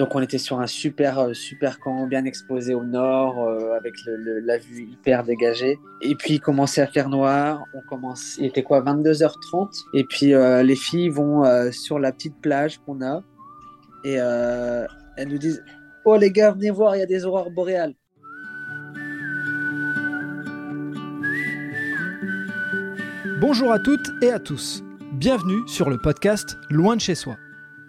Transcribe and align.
Donc 0.00 0.14
on 0.14 0.22
était 0.22 0.38
sur 0.38 0.58
un 0.60 0.66
super 0.66 1.18
euh, 1.18 1.34
super 1.34 1.78
camp 1.78 2.06
bien 2.06 2.24
exposé 2.24 2.72
au 2.72 2.84
nord 2.84 3.38
euh, 3.38 3.76
avec 3.76 3.92
la 4.06 4.56
vue 4.56 4.84
hyper 4.84 5.24
dégagée. 5.24 5.78
Et 6.00 6.14
puis 6.14 6.40
commençait 6.40 6.80
à 6.80 6.86
faire 6.86 7.10
noir. 7.10 7.64
On 7.74 7.82
commence, 7.86 8.36
il 8.38 8.46
était 8.46 8.62
quoi 8.62 8.80
22h30 8.80 9.68
et 9.92 10.04
puis 10.04 10.32
euh, 10.32 10.62
les 10.62 10.74
filles 10.74 11.10
vont 11.10 11.44
sur 11.70 11.98
la 11.98 12.12
petite 12.12 12.40
plage 12.40 12.78
qu'on 12.78 13.02
a 13.02 13.22
et 14.04 14.14
elles 14.14 15.28
nous 15.28 15.36
disent 15.36 15.62
"Oh 16.06 16.16
les 16.16 16.30
gars, 16.30 16.52
venez 16.52 16.70
voir, 16.70 16.96
il 16.96 17.00
y 17.00 17.02
a 17.02 17.06
des 17.06 17.26
aurores 17.26 17.50
boréales." 17.50 17.92
Bonjour 23.38 23.70
à 23.70 23.78
toutes 23.78 24.08
et 24.22 24.30
à 24.30 24.38
tous. 24.38 24.82
Bienvenue 25.12 25.60
sur 25.66 25.90
le 25.90 25.98
podcast 25.98 26.56
Loin 26.70 26.96
de 26.96 27.02
chez 27.02 27.14
soi. 27.14 27.36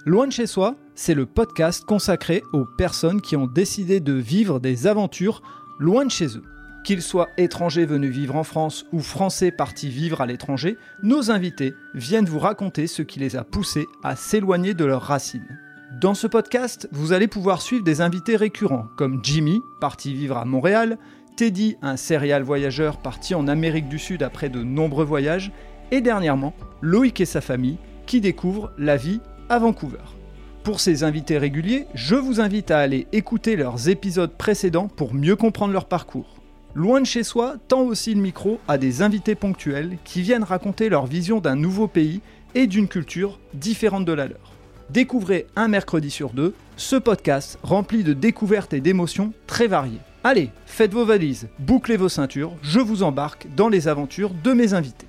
Loin 0.05 0.27
de 0.27 0.33
chez 0.33 0.47
soi, 0.47 0.75
c'est 1.02 1.15
le 1.15 1.25
podcast 1.25 1.83
consacré 1.83 2.44
aux 2.53 2.63
personnes 2.63 3.21
qui 3.21 3.35
ont 3.35 3.48
décidé 3.48 3.99
de 3.99 4.13
vivre 4.13 4.59
des 4.59 4.85
aventures 4.85 5.41
loin 5.80 6.05
de 6.05 6.12
chez 6.12 6.38
eux. 6.38 6.44
Qu'ils 6.84 7.02
soient 7.02 7.30
étrangers 7.39 7.88
venus 7.88 8.12
vivre 8.12 8.35
en 8.35 8.44
France 8.44 8.85
ou 8.94 8.99
français 8.99 9.49
partis 9.49 9.89
vivre 9.89 10.22
à 10.22 10.27
l'étranger, 10.27 10.77
nos 11.02 11.31
invités 11.31 11.73
viennent 11.95 12.27
vous 12.27 12.38
raconter 12.38 12.85
ce 12.85 13.02
qui 13.02 13.17
les 13.17 13.35
a 13.35 13.44
poussés 13.44 13.88
à 14.03 14.16
s'éloigner 14.16 14.75
de 14.75 14.85
leurs 14.85 15.02
racines. 15.02 15.58
Dans 15.99 16.13
ce 16.13 16.27
podcast, 16.27 16.88
vous 16.91 17.13
allez 17.13 17.27
pouvoir 17.27 17.63
suivre 17.63 17.83
des 17.83 18.02
invités 18.02 18.36
récurrents 18.36 18.86
comme 18.95 19.22
Jimmy, 19.23 19.63
parti 19.80 20.13
vivre 20.13 20.38
à 20.38 20.45
Montréal, 20.45 20.99
Teddy, 21.36 21.77
un 21.81 21.97
serial 21.97 22.44
voyageur 22.44 22.99
parti 22.99 23.33
en 23.33 23.47
Amérique 23.47 23.89
du 23.89 23.97
Sud 23.97 24.22
après 24.22 24.49
de 24.49 24.61
nombreux 24.61 25.05
voyages, 25.05 25.52
et 25.89 26.02
dernièrement, 26.02 26.53
Loïc 26.81 27.22
et 27.22 27.25
sa 27.25 27.41
famille 27.41 27.80
qui 28.05 28.22
découvrent 28.22 28.72
la 28.77 28.97
vie 28.97 29.20
à 29.49 29.58
Vancouver. 29.58 30.20
Pour 30.63 30.79
ces 30.79 31.03
invités 31.03 31.39
réguliers, 31.39 31.88
je 31.95 32.13
vous 32.13 32.39
invite 32.39 32.69
à 32.69 32.77
aller 32.77 33.07
écouter 33.11 33.55
leurs 33.55 33.89
épisodes 33.89 34.31
précédents 34.38 34.88
pour 34.88 35.16
mieux 35.16 35.36
comprendre 35.36 35.73
leur 35.73 35.86
parcours. 35.86 36.36
Loin 36.75 37.02
de 37.02 37.05
chez 37.05 37.23
soi 37.23 37.55
tend 37.67 37.81
aussi 37.81 38.13
le 38.13 38.22
micro 38.22 38.59
à 38.67 38.77
des 38.77 39.02
invités 39.02 39.33
ponctuels 39.33 39.97
qui 40.05 40.21
viennent 40.21 40.44
raconter 40.44 40.88
leur 40.88 41.08
vision 41.08 41.39
d'un 41.39 41.55
nouveau 41.55 41.88
pays 41.88 42.21
et 42.53 42.67
d'une 42.67 42.88
culture 42.88 43.39
différente 43.55 44.05
de 44.05 44.13
la 44.13 44.27
leur. 44.27 44.53
Découvrez 44.91 45.47
un 45.55 45.67
mercredi 45.67 46.11
sur 46.11 46.30
deux 46.30 46.53
ce 46.77 46.95
podcast 46.95 47.58
rempli 47.64 48.03
de 48.03 48.14
découvertes 48.14 48.73
et 48.73 48.81
d'émotions 48.81 49.33
très 49.47 49.67
variées. 49.67 49.99
Allez, 50.23 50.52
faites 50.67 50.93
vos 50.93 51.05
valises, 51.05 51.47
bouclez 51.58 51.97
vos 51.97 52.09
ceintures, 52.09 52.53
je 52.61 52.80
vous 52.80 53.02
embarque 53.02 53.47
dans 53.55 53.67
les 53.67 53.88
aventures 53.88 54.31
de 54.43 54.53
mes 54.53 54.75
invités. 54.75 55.08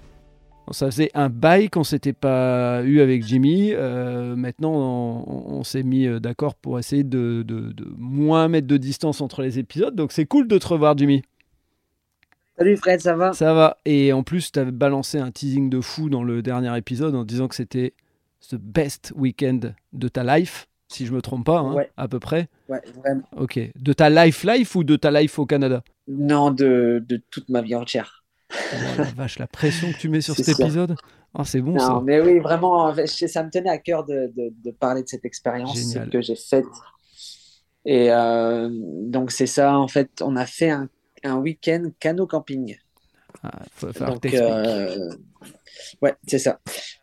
Ça 0.71 0.87
faisait 0.91 1.11
un 1.15 1.29
bail 1.29 1.69
qu'on 1.69 1.85
s'était 1.85 2.13
pas 2.13 2.83
eu 2.85 3.01
avec 3.01 3.25
Jimmy. 3.25 3.73
Euh, 3.73 4.37
maintenant, 4.37 4.73
on, 4.73 5.59
on 5.59 5.65
s'est 5.65 5.83
mis 5.83 6.07
euh, 6.07 6.19
d'accord 6.21 6.55
pour 6.55 6.79
essayer 6.79 7.05
de, 7.05 7.43
de- 7.47 7.73
de 7.73 7.85
moins 7.99 8.49
mettre 8.49 8.67
de 8.69 8.77
distance 8.77 9.21
entre 9.21 9.43
les 9.43 9.59
épisodes. 9.59 9.95
Donc 9.95 10.13
c'est 10.13 10.25
cool 10.25 10.49
de 10.49 10.57
te 10.59 10.67
revoir, 10.69 10.97
Jimmy. 10.97 11.23
Salut 12.57 12.77
Fred, 12.77 13.01
ça 13.01 13.17
va? 13.17 13.33
Ça 13.33 13.53
va. 13.55 13.79
Et 13.85 14.13
en 14.13 14.23
plus, 14.23 14.53
tu 14.53 14.59
avais 14.59 14.71
balancé 14.71 15.19
un 15.19 15.31
teasing 15.31 15.69
de 15.69 15.81
fou 15.81 16.09
dans 16.09 16.23
le 16.23 16.43
dernier 16.43 16.75
épisode 16.79 17.15
en 17.15 17.25
disant 17.25 17.49
que 17.49 17.55
c'était 17.55 17.93
the 18.51 18.57
best 18.57 19.13
weekend 19.17 19.75
de 19.93 20.09
ta 20.09 20.23
life, 20.39 20.69
si 20.89 21.07
je 21.07 21.13
me 21.13 21.21
trompe 21.23 21.45
pas, 21.47 21.59
hein, 21.59 21.75
Ouais. 21.75 21.91
à 21.97 22.09
peu 22.09 22.21
près. 22.21 22.49
Ouais, 22.69 22.81
vraiment. 23.03 23.23
Ok. 23.37 23.59
De 23.77 23.93
ta 23.93 24.11
life 24.11 24.45
life 24.45 24.75
ou 24.77 24.85
de 24.85 24.97
ta 24.97 25.11
life 25.11 25.39
au 25.39 25.47
Canada? 25.47 25.83
Non, 26.09 26.51
de, 26.51 27.03
de 27.07 27.21
toute 27.31 27.49
ma 27.49 27.63
vie 27.63 27.75
entière. 27.75 28.22
Oh 28.75 28.99
la 28.99 29.05
vache, 29.05 29.39
la 29.39 29.47
pression 29.47 29.93
que 29.93 29.99
tu 29.99 30.09
mets 30.09 30.21
sur 30.21 30.35
cet 30.37 30.57
ça. 30.57 30.63
épisode. 30.65 30.97
Ah, 31.35 31.45
c'est 31.45 31.61
bon 31.61 31.73
Non, 31.73 31.79
ça. 31.79 32.01
mais 32.05 32.21
oui, 32.21 32.39
vraiment, 32.41 32.95
ça 33.07 33.43
me 33.43 33.51
tenait 33.51 33.71
à 33.71 33.79
cœur 33.79 34.05
de, 34.05 34.31
de- 34.37 34.53
de 34.65 34.71
parler 34.71 35.03
de 35.03 35.09
cette 35.09 35.25
expérience 35.25 35.95
que 36.11 36.21
j'ai 36.21 36.37
faite. 36.37 36.67
Et 37.85 38.13
euh, 38.13 38.69
donc, 38.71 39.31
c'est 39.33 39.47
ça, 39.47 39.77
en 39.79 39.89
fait, 39.89 40.11
on 40.23 40.37
a 40.37 40.47
fait 40.47 40.71
un, 40.71 40.89
un 41.25 41.37
week-end 41.39 41.91
canot 41.99 42.27
camping. 42.27 42.77
Ah, 43.43 43.63
faut 43.75 43.91
Donc, 43.93 44.25
euh, 44.27 45.09
ouais, 46.01 46.15
c'est 46.29 46.39
ça. 46.39 46.61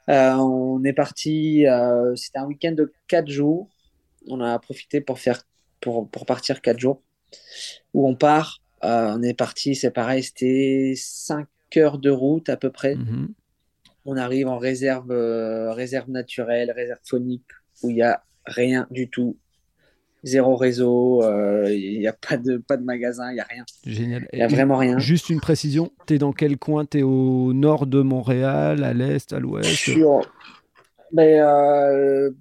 Euh, 0.10 0.34
on 0.36 0.84
est 0.84 0.94
parti, 0.94 1.66
c'était 2.16 2.38
un 2.40 2.46
week-end 2.46 2.72
de 2.74 2.94
4 3.08 3.28
jours. 3.28 3.68
On 4.28 4.40
a 4.42 4.58
profité 4.60 5.02
pour 5.02 5.20
faire, 5.20 5.42
pour, 5.82 6.08
pour 6.10 6.26
partir 6.26 6.62
4 6.62 6.80
jours. 6.80 7.02
Où 7.94 8.08
on 8.08 8.16
part, 8.16 8.62
euh, 8.84 9.16
on 9.18 9.22
est 9.24 9.34
parti, 9.34 9.76
c'est 9.76 9.92
pareil, 9.92 10.24
c'était 10.24 10.94
5 10.96 11.46
heures 11.78 11.98
de 11.98 12.10
route 12.10 12.50
à 12.50 12.58
peu 12.58 12.72
près. 12.72 12.96
Mhm. 12.96 13.30
On 14.06 14.18
arrive 14.18 14.48
en 14.48 14.58
réserve, 14.58 15.12
euh, 15.12 15.72
réserve 15.74 16.10
naturelle, 16.10 16.72
réserve 16.72 17.00
phonique, 17.04 17.44
où 17.84 17.90
il 17.90 17.96
n'y 17.96 18.02
a 18.02 18.24
rien 18.46 18.88
du 18.92 19.10
tout. 19.10 19.38
Zéro 20.24 20.56
réseau, 20.58 21.24
euh, 21.24 21.72
il 21.74 22.00
n'y 22.00 22.08
a 22.08 22.12
pas 22.14 22.36
de, 22.36 22.58
pas 22.58 22.76
de 22.76 22.84
magasin, 22.84 23.32
il 23.32 23.36
n'y 23.36 23.40
a 23.40 23.46
rien. 23.46 23.64
Génial. 23.86 24.28
Il 24.34 24.38
n'y 24.40 24.44
a 24.44 24.48
vraiment 24.48 24.76
rien. 24.78 25.00
Juste 25.00 25.30
une 25.30 25.40
précision, 25.40 25.92
t'es 26.08 26.18
dans 26.18 26.34
quel 26.34 26.58
coin? 26.58 26.86
T'es 26.86 27.04
au 27.04 27.54
nord 27.54 27.88
de 27.88 28.02
Montréal, 28.02 28.84
à 28.84 28.94
l'est, 28.94 29.32
à 29.32 29.40
l'ouest? 29.40 29.70
Je 29.70 29.76
suis 29.76 30.04
au- 30.04 30.22
ben, 31.14 31.42
euh, 31.42 32.32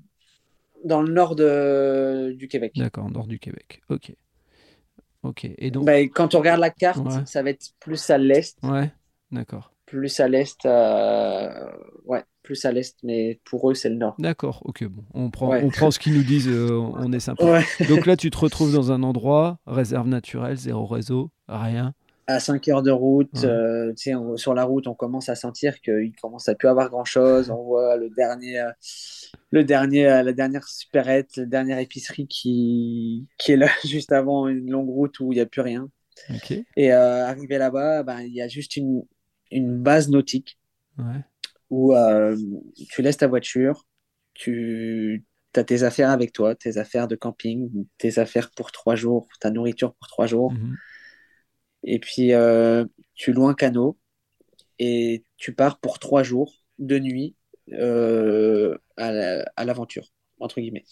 dans 0.85 1.03
le 1.03 1.13
nord 1.13 1.37
de, 1.37 2.33
du 2.37 2.49
Québec. 2.49 2.73
D'accord, 2.77 3.11
nord 3.11 3.27
du 3.29 3.39
Québec. 3.39 3.81
Ok. 3.91 4.13
Ok. 5.23 5.45
Et 5.59 5.71
donc, 5.71 5.85
Ben, 5.85 6.09
quand 6.09 6.35
on 6.35 6.39
regarde 6.39 6.61
la 6.61 6.71
carte, 6.71 6.99
Ouais. 6.99 7.23
ça 7.27 7.43
va 7.43 7.51
être 7.51 7.69
plus 7.81 8.11
à 8.11 8.19
l'est, 8.19 8.57
ouais, 8.65 8.91
d'accord. 9.31 9.73
plus 9.87 10.21
à 10.21 10.29
l'est, 10.29 10.67
euh, 10.67 11.49
ouais, 12.05 12.23
plus 12.43 12.65
à 12.67 12.73
l'est, 12.73 12.95
mais 13.03 13.41
pour 13.45 13.71
eux, 13.71 13.75
c'est 13.75 13.89
le 13.89 13.95
nord. 13.97 14.17
D'accord, 14.19 14.61
ok, 14.67 14.85
bon. 14.85 15.03
On 15.15 15.31
prend, 15.31 15.49
Ouais. 15.51 15.63
on 15.65 15.71
prend 15.71 15.91
ce 15.91 15.99
qu'ils 15.99 16.15
nous 16.15 16.23
disent, 16.23 16.49
euh, 16.49 16.71
on 16.73 17.11
est 17.13 17.21
sympa. 17.21 17.45
Ouais. 17.45 17.87
Donc 17.89 18.05
là, 18.07 18.17
tu 18.17 18.31
te 18.31 18.37
retrouves 18.39 18.73
dans 18.75 18.93
un 18.93 19.03
endroit, 19.03 19.59
réserve 19.67 20.07
naturelle, 20.09 20.57
zéro 20.57 20.85
réseau, 20.87 21.31
rien. 21.49 21.95
À 22.27 22.41
5 22.41 22.69
heures 22.69 22.83
de 22.83 22.91
route, 22.91 23.31
Ouais. 23.37 23.47
euh, 23.47 23.89
tu 23.97 24.11
sais, 24.11 24.15
on- 24.15 24.37
sur 24.37 24.53
la 24.53 24.65
route, 24.65 24.87
on 24.87 24.95
commence 24.95 25.31
à 25.31 25.35
sentir 25.35 25.81
qu'il 25.81 26.13
commence 26.21 26.47
à 26.51 26.55
plus 26.55 26.69
avoir 26.69 26.91
grand-chose. 26.91 27.49
On 27.51 27.63
voit 27.65 27.97
le 27.97 28.11
dernier, 28.11 28.61
euh, 28.61 28.71
le 29.51 29.65
dernier, 29.65 30.05
la 30.05 30.33
dernière 30.35 30.69
supérette, 30.69 31.37
la 31.39 31.47
dernière 31.47 31.79
épicerie 31.79 32.27
qui, 32.27 33.27
qui 33.39 33.53
est 33.53 33.57
là 33.57 33.69
juste 33.87 34.13
avant 34.13 34.49
une 34.49 34.71
longue 34.71 34.91
route 34.91 35.19
où 35.21 35.33
il 35.33 35.37
n'y 35.37 35.41
a 35.41 35.47
plus 35.47 35.63
rien. 35.63 35.89
Ok, 36.31 36.51
Et 36.77 36.93
euh, 36.93 37.27
arrivé 37.27 37.57
là-bas, 37.59 38.03
ben, 38.03 38.21
il 38.21 38.35
y 38.35 38.43
a 38.43 38.49
juste 38.49 38.77
une, 38.77 39.03
une 39.51 39.79
base 39.83 40.09
nautique 40.09 40.59
ouais. 40.99 41.25
où 41.71 41.95
euh, 41.95 42.37
tu 42.91 43.03
laisses 43.03 43.19
ta 43.19 43.27
voiture, 43.29 43.87
tu 44.35 45.25
as 45.55 45.65
tes 45.65 45.83
affaires 45.83 46.11
avec 46.11 46.33
toi, 46.33 46.55
tes 46.55 46.79
affaires 46.79 47.09
de 47.09 47.17
camping, 47.17 47.87
tes 47.99 48.19
affaires 48.19 48.51
pour 48.53 48.73
trois 48.73 48.95
jours, 48.95 49.29
ta 49.41 49.51
nourriture 49.51 49.95
pour 49.95 50.09
trois 50.09 50.27
jours. 50.27 50.53
Mhm. 50.53 50.77
Et 51.85 51.99
puis, 51.99 52.33
euh, 52.33 52.85
tu 53.15 53.33
loues 53.33 53.47
un 53.49 53.55
canot 53.55 53.99
et 54.79 55.25
tu 55.37 55.55
pars 55.55 55.79
pour 55.81 55.99
trois 55.99 56.23
jours 56.23 56.55
de 56.79 56.99
nuit 56.99 57.37
euh, 57.73 58.77
à 58.97 59.13
la- 59.13 59.45
à 59.57 59.65
l'aventure, 59.65 60.07
entre 60.41 60.61
guillemets. 60.61 60.85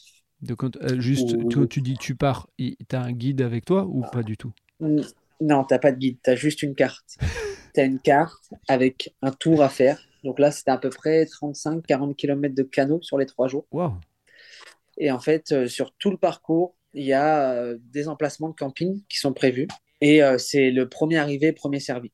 Donc, 0.43 0.59
quand- 0.59 0.77
euh, 0.83 1.01
juste, 1.01 1.37
Ou- 1.45 1.51
toi, 1.51 1.67
tu 1.67 1.81
dis 1.81 1.95
tu 1.97 2.15
pars, 2.15 2.49
il- 2.59 2.77
t'as 2.89 3.01
un 3.03 3.13
guide 3.13 3.41
avec 3.43 3.65
toi 3.65 3.87
ou 3.87 4.03
pas 4.03 4.23
du 4.23 4.37
tout? 4.37 4.53
Non, 5.41 5.65
t'as 5.65 5.79
pas 5.79 5.93
de 5.93 5.99
guide, 5.99 6.19
t'as 6.23 6.35
juste 6.35 6.63
une 6.63 6.75
carte. 6.75 7.17
T'as 7.77 7.85
une 7.85 8.01
carte 8.01 8.53
avec 8.69 9.15
un 9.23 9.31
tour 9.33 9.63
à 9.63 9.69
faire. 9.69 10.01
Donc 10.25 10.39
là, 10.39 10.51
c'était 10.51 10.71
à 10.71 10.79
peu 10.79 10.89
près 10.91 11.27
35-40 11.27 12.15
km 12.17 12.55
de 12.55 12.63
canot 12.63 13.01
sur 13.03 13.19
les 13.19 13.27
trois 13.27 13.49
jours. 13.49 13.67
Et 14.99 15.11
en 15.11 15.21
fait, 15.21 15.53
euh, 15.53 15.69
sur 15.69 15.93
tout 15.95 16.11
le 16.11 16.17
parcours, 16.17 16.75
il 16.95 17.05
y 17.05 17.13
a 17.13 17.53
euh, 17.53 17.79
des 17.93 18.09
emplacements 18.09 18.49
de 18.49 18.55
camping 18.55 19.03
qui 19.09 19.19
sont 19.19 19.35
prévus. 19.35 19.69
Et 20.01 20.23
euh, 20.23 20.39
c'est 20.39 20.71
le 20.71 20.89
premier 20.89 21.19
arrivé, 21.19 21.53
premier 21.53 21.81
servi. 21.81 22.13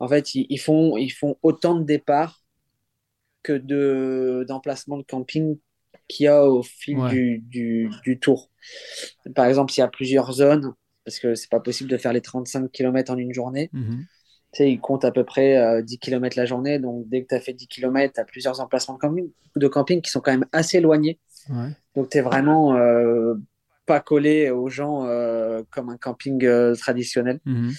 En 0.00 0.08
fait, 0.08 0.34
ils, 0.34 0.58
font, 0.58 0.96
ils 0.96 1.10
font 1.10 1.36
autant 1.42 1.76
de 1.76 1.84
départs 1.84 2.42
que 3.44 3.52
de, 3.52 4.44
d'emplacements 4.48 4.98
de 4.98 5.04
camping 5.04 5.58
qu'il 6.08 6.24
y 6.24 6.28
a 6.28 6.44
au 6.44 6.62
fil 6.64 6.98
Ouais. 6.98 7.10
du, 7.10 7.38
du, 7.38 7.88
du 8.02 8.18
tour. 8.18 8.50
Par 9.34 9.46
exemple, 9.46 9.72
s'il 9.72 9.80
y 9.82 9.84
a 9.84 9.88
plusieurs 9.88 10.32
zones, 10.32 10.74
parce 11.04 11.18
que 11.20 11.34
c'est 11.36 11.50
pas 11.50 11.60
possible 11.60 11.88
de 11.90 11.96
faire 11.96 12.12
les 12.12 12.20
35 12.20 12.70
km 12.72 13.12
en 13.12 13.16
une 13.16 13.32
journée, 13.32 13.70
Mhm. 13.72 14.04
Tu 14.52 14.58
sais, 14.58 14.70
ils 14.70 14.80
comptent 14.80 15.04
à 15.04 15.10
peu 15.12 15.24
près 15.24 15.56
euh, 15.56 15.82
10 15.82 15.98
km 15.98 16.36
la 16.36 16.46
journée. 16.46 16.78
Donc, 16.78 17.08
dès 17.08 17.22
que 17.22 17.28
tu 17.28 17.34
as 17.34 17.40
fait 17.40 17.52
10 17.54 17.66
km, 17.66 18.14
tu 18.14 18.20
as 18.20 18.24
plusieurs 18.24 18.60
emplacements 18.60 18.94
de 18.94 19.00
camping, 19.00 19.30
de 19.56 19.68
camping 19.68 20.00
qui 20.02 20.10
sont 20.10 20.20
quand 20.20 20.32
même 20.32 20.46
assez 20.52 20.78
éloignés. 20.78 21.18
Ouais. 21.48 21.70
Donc, 21.96 22.10
tu 22.10 22.18
es 22.18 22.20
vraiment 22.20 22.76
euh, 22.76 23.34
pas 23.86 24.00
collé 24.00 24.50
aux 24.50 24.68
gens 24.68 25.06
euh, 25.06 25.62
comme 25.70 25.88
un 25.88 25.96
camping 25.96 26.44
euh, 26.44 26.74
traditionnel. 26.74 27.40
Mhm. 27.44 27.72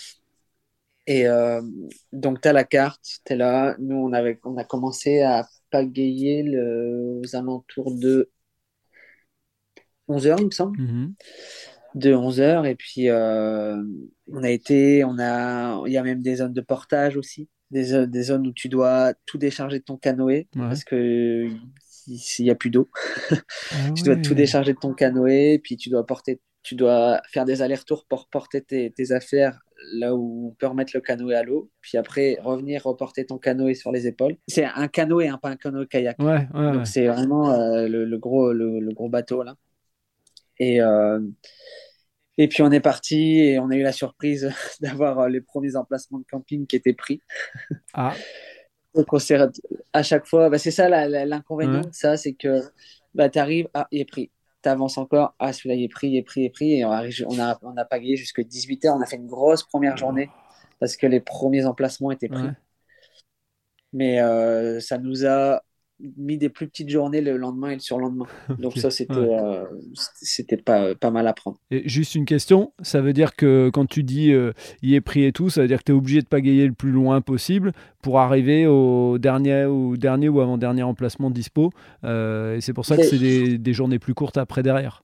Et 1.05 1.27
euh, 1.27 1.61
donc, 2.11 2.41
tu 2.41 2.47
as 2.47 2.53
la 2.53 2.63
carte, 2.63 3.01
tu 3.25 3.33
es 3.33 3.35
là. 3.35 3.75
Nous, 3.79 3.95
on, 3.97 4.13
avait, 4.13 4.39
on 4.43 4.57
a 4.57 4.63
commencé 4.63 5.21
à 5.21 5.47
pagayer 5.69 6.43
le- 6.43 7.21
aux 7.23 7.35
alentours 7.35 7.93
de 7.97 8.29
11 10.07 10.27
heures, 10.27 10.39
il 10.39 10.45
me 10.47 10.51
semble. 10.51 10.81
Mhm. 10.81 11.13
De 11.95 12.13
11 12.13 12.41
heures. 12.41 12.65
Et 12.65 12.75
puis, 12.75 13.09
euh, 13.09 13.81
on 14.31 14.43
a 14.43 14.49
été, 14.49 15.03
on 15.03 15.17
a, 15.19 15.81
il 15.85 15.91
y 15.93 15.97
a 15.97 16.03
même 16.03 16.21
des 16.21 16.37
zones 16.37 16.53
de 16.53 16.61
portage 16.61 17.17
aussi. 17.17 17.49
Des, 17.71 17.85
zo- 17.85 18.05
des 18.05 18.23
zones 18.23 18.45
où 18.47 18.53
tu 18.53 18.69
dois 18.69 19.13
tout 19.25 19.37
décharger 19.37 19.79
de 19.79 19.83
ton 19.83 19.97
canoë 19.97 20.47
Ouais. 20.55 20.67
parce 20.67 20.83
que 20.83 21.49
s'il 22.05 22.45
n'y 22.45 22.51
a 22.51 22.55
plus 22.55 22.69
d'eau. 22.69 22.89
Ah 23.31 23.35
tu 23.95 24.03
dois 24.03 24.15
tout 24.17 24.33
décharger 24.35 24.73
de 24.73 24.79
ton 24.79 24.93
canoë, 24.93 25.59
puis 25.59 25.77
tu 25.77 25.89
dois 25.89 26.05
porter, 26.05 26.41
tu 26.61 26.75
dois 26.75 27.21
faire 27.31 27.45
des 27.45 27.61
allers-retours 27.61 28.05
pour 28.05 28.27
porter 28.27 28.61
tes, 28.61 28.91
tes, 28.91 29.11
affaires 29.11 29.59
là 29.93 30.15
où 30.15 30.49
on 30.49 30.51
peut 30.51 30.67
remettre 30.67 30.91
le 30.95 31.01
canoë 31.01 31.33
à 31.35 31.43
l'eau, 31.43 31.71
puis 31.81 31.97
après 31.97 32.37
revenir 32.41 32.83
reporter 32.83 33.25
ton 33.25 33.37
canoë 33.37 33.73
sur 33.73 33.91
les 33.91 34.07
épaules. 34.07 34.35
C'est 34.47 34.65
un 34.65 34.87
canoë, 34.87 35.27
hein, 35.27 35.39
pas 35.41 35.49
un 35.49 35.55
canoë 35.55 35.87
kayak. 35.87 36.19
Ouais, 36.19 36.47
Donc 36.53 36.87
c'est 36.87 37.07
vraiment 37.07 37.51
euh, 37.51 37.87
le, 37.87 38.17
gros, 38.17 38.53
le, 38.53 38.93
gros 38.93 39.09
bateau 39.09 39.43
là. 39.43 39.55
Et 40.59 40.81
euh, 40.81 41.19
et 42.37 42.47
puis 42.47 42.63
on 42.63 42.71
est 42.71 42.79
parti 42.79 43.39
et 43.39 43.59
on 43.59 43.69
a 43.69 43.75
eu 43.75 43.81
la 43.81 43.91
surprise 43.91 44.51
d'avoir 44.81 45.19
euh, 45.19 45.29
les 45.29 45.41
premiers 45.41 45.75
emplacements 45.75 46.19
de 46.19 46.25
camping 46.29 46.65
qui 46.65 46.75
étaient 46.75 46.93
pris. 46.93 47.21
Ah. 47.93 48.13
Donc 48.95 49.11
on 49.11 49.17
à 49.91 50.03
chaque 50.03 50.27
fois, 50.27 50.49
bah, 50.49 50.59
c'est 50.59 50.69
ça 50.69 50.87
l'inconvénient, 50.87 51.81
ça 51.91 52.15
c'est 52.15 52.33
que 52.33 52.61
bah, 53.15 53.27
tu 53.27 53.39
arrives, 53.39 53.67
ah, 53.73 53.87
il 53.91 54.01
est 54.01 54.05
pris. 54.05 54.29
Tu 54.61 54.69
avances 54.69 54.99
encore, 54.99 55.33
ah 55.39 55.51
celui-là 55.51 55.75
il 55.75 55.83
est 55.83 55.89
pris, 55.89 56.09
il 56.09 56.17
est 56.17 56.21
pris, 56.21 56.41
il 56.41 56.45
est 56.45 56.49
pris. 56.51 56.73
Et 56.73 56.85
on, 56.85 56.91
arrive, 56.91 57.25
on, 57.27 57.39
a, 57.39 57.57
on 57.63 57.75
a 57.75 57.85
pagayé 57.85 58.15
jusqu'à 58.15 58.43
18h, 58.43 58.91
on 58.95 59.01
a 59.01 59.07
fait 59.07 59.15
une 59.15 59.25
grosse 59.25 59.63
première 59.63 59.97
journée 59.97 60.29
parce 60.79 60.95
que 60.95 61.07
les 61.07 61.21
premiers 61.21 61.65
emplacements 61.65 62.11
étaient 62.11 62.29
pris. 62.29 62.49
Mais 63.93 64.21
euh, 64.21 64.79
ça 64.79 64.99
nous 64.99 65.25
a 65.25 65.63
mis 66.17 66.37
des 66.37 66.49
plus 66.49 66.67
petites 66.67 66.89
journées 66.89 67.21
le 67.21 67.37
lendemain 67.37 67.69
et 67.69 67.75
le 67.75 67.79
surlendemain. 67.79 68.25
Donc 68.59 68.77
ça, 68.77 68.91
c'était 68.91 69.13
euh, 69.13 69.63
c'était 69.93 70.57
pas, 70.57 70.95
pas 70.95 71.11
mal 71.11 71.27
à 71.27 71.33
prendre. 71.33 71.57
Et 71.71 71.87
juste 71.87 72.15
une 72.15 72.25
question, 72.25 72.73
ça 72.81 73.01
veut 73.01 73.13
dire 73.13 73.35
que 73.35 73.69
quand 73.73 73.85
tu 73.85 74.03
dis 74.03 74.31
euh, 74.31 74.51
il 74.81 74.93
est 74.93 75.01
pris 75.01 75.23
et 75.23 75.31
tout, 75.31 75.49
ça 75.49 75.61
veut 75.61 75.67
dire 75.67 75.79
que 75.79 75.85
tu 75.85 75.91
es 75.91 75.95
obligé 75.95 76.21
de 76.21 76.27
pagayer 76.27 76.67
le 76.67 76.73
plus 76.73 76.91
loin 76.91 77.21
possible 77.21 77.71
pour 78.01 78.19
arriver 78.19 78.67
au 78.67 79.17
dernier 79.17 79.65
ou, 79.65 79.97
dernier 79.97 80.29
ou 80.29 80.41
avant-dernier 80.41 80.83
emplacement 80.83 81.29
dispo. 81.29 81.71
Euh, 82.03 82.57
et 82.57 82.61
c'est 82.61 82.73
pour 82.73 82.85
ça 82.85 82.97
que 82.97 83.03
c'est 83.03 83.19
des, 83.19 83.57
des, 83.57 83.73
journées 83.73 83.99
plus 83.99 84.13
courtes 84.13 84.37
après 84.37 84.63
derrière. 84.63 85.03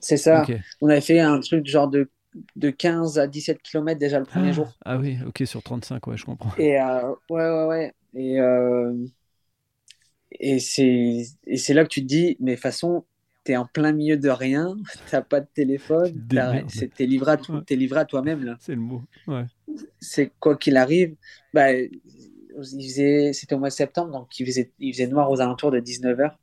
C'est 0.00 0.16
ça. 0.16 0.44
On 0.80 0.88
avait 0.88 1.00
fait 1.00 1.20
un 1.20 1.40
truc 1.40 1.66
genre 1.66 1.88
de 1.88 2.08
de 2.56 2.70
15 2.70 3.18
à 3.18 3.26
17 3.26 3.62
km 3.62 3.98
déjà 3.98 4.18
le 4.18 4.24
premier 4.26 4.50
ah, 4.50 4.52
jour. 4.52 4.68
Ah 4.84 4.98
oui, 4.98 5.16
ok, 5.26 5.42
sur 5.44 5.62
35, 5.62 6.06
ouais, 6.06 6.16
je 6.16 6.24
comprends. 6.24 6.52
Et 6.58 6.76
ouais, 6.76 7.50
ouais, 7.50 7.64
ouais. 7.64 7.92
Et 8.14 8.38
et 10.32 10.58
c'est 10.58 11.74
là 11.74 11.84
que 11.84 11.88
tu 11.88 12.02
te 12.02 12.06
dis, 12.06 12.36
mais 12.40 12.52
de 12.52 12.56
toute 12.56 12.62
façon, 12.62 13.04
tu 13.44 13.52
es 13.52 13.56
en 13.56 13.66
plein 13.66 13.92
milieu 13.92 14.16
de 14.16 14.28
rien, 14.28 14.76
tu 15.10 15.16
pas 15.28 15.40
de 15.40 15.48
téléphone, 15.54 16.12
tu 16.28 16.36
es 16.36 17.06
livré 17.06 17.32
à, 17.32 17.74
livré 17.74 18.00
à 18.00 18.04
toi-même. 18.04 18.56
C'est 18.60 18.74
le 18.74 18.80
mot. 18.80 19.02
Ouais. 19.26 19.44
C'est 20.00 20.32
quoi 20.38 20.56
qu'il 20.56 20.76
arrive. 20.76 21.16
Bah, 21.54 21.68
C'était 22.62 23.54
au 23.54 23.58
mois 23.58 23.68
de 23.68 23.74
septembre, 23.74 24.12
donc 24.12 24.38
il 24.38 24.46
faisait, 24.46 24.72
il 24.78 24.92
faisait 24.92 25.06
noir 25.06 25.30
aux 25.30 25.40
alentours 25.40 25.70
de 25.70 25.80
19h. 25.80 26.34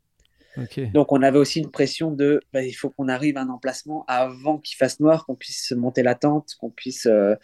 Donc 0.92 1.12
on 1.12 1.22
avait 1.22 1.38
aussi 1.38 1.60
une 1.60 1.70
pression 1.70 2.10
de 2.10 2.40
bah, 2.52 2.62
il 2.62 2.72
faut 2.72 2.90
qu'on 2.90 3.08
arrive 3.08 3.36
à 3.36 3.42
un 3.42 3.48
emplacement 3.48 4.04
avant 4.08 4.58
qu'il 4.58 4.76
fasse 4.76 5.00
noir, 5.00 5.26
qu'on 5.26 5.34
puisse 5.34 5.72
monter 5.72 6.02
la 6.02 6.14
tente, 6.14 6.54
qu'on 6.58 6.70
puisse 6.70 7.06
euh, 7.06 7.34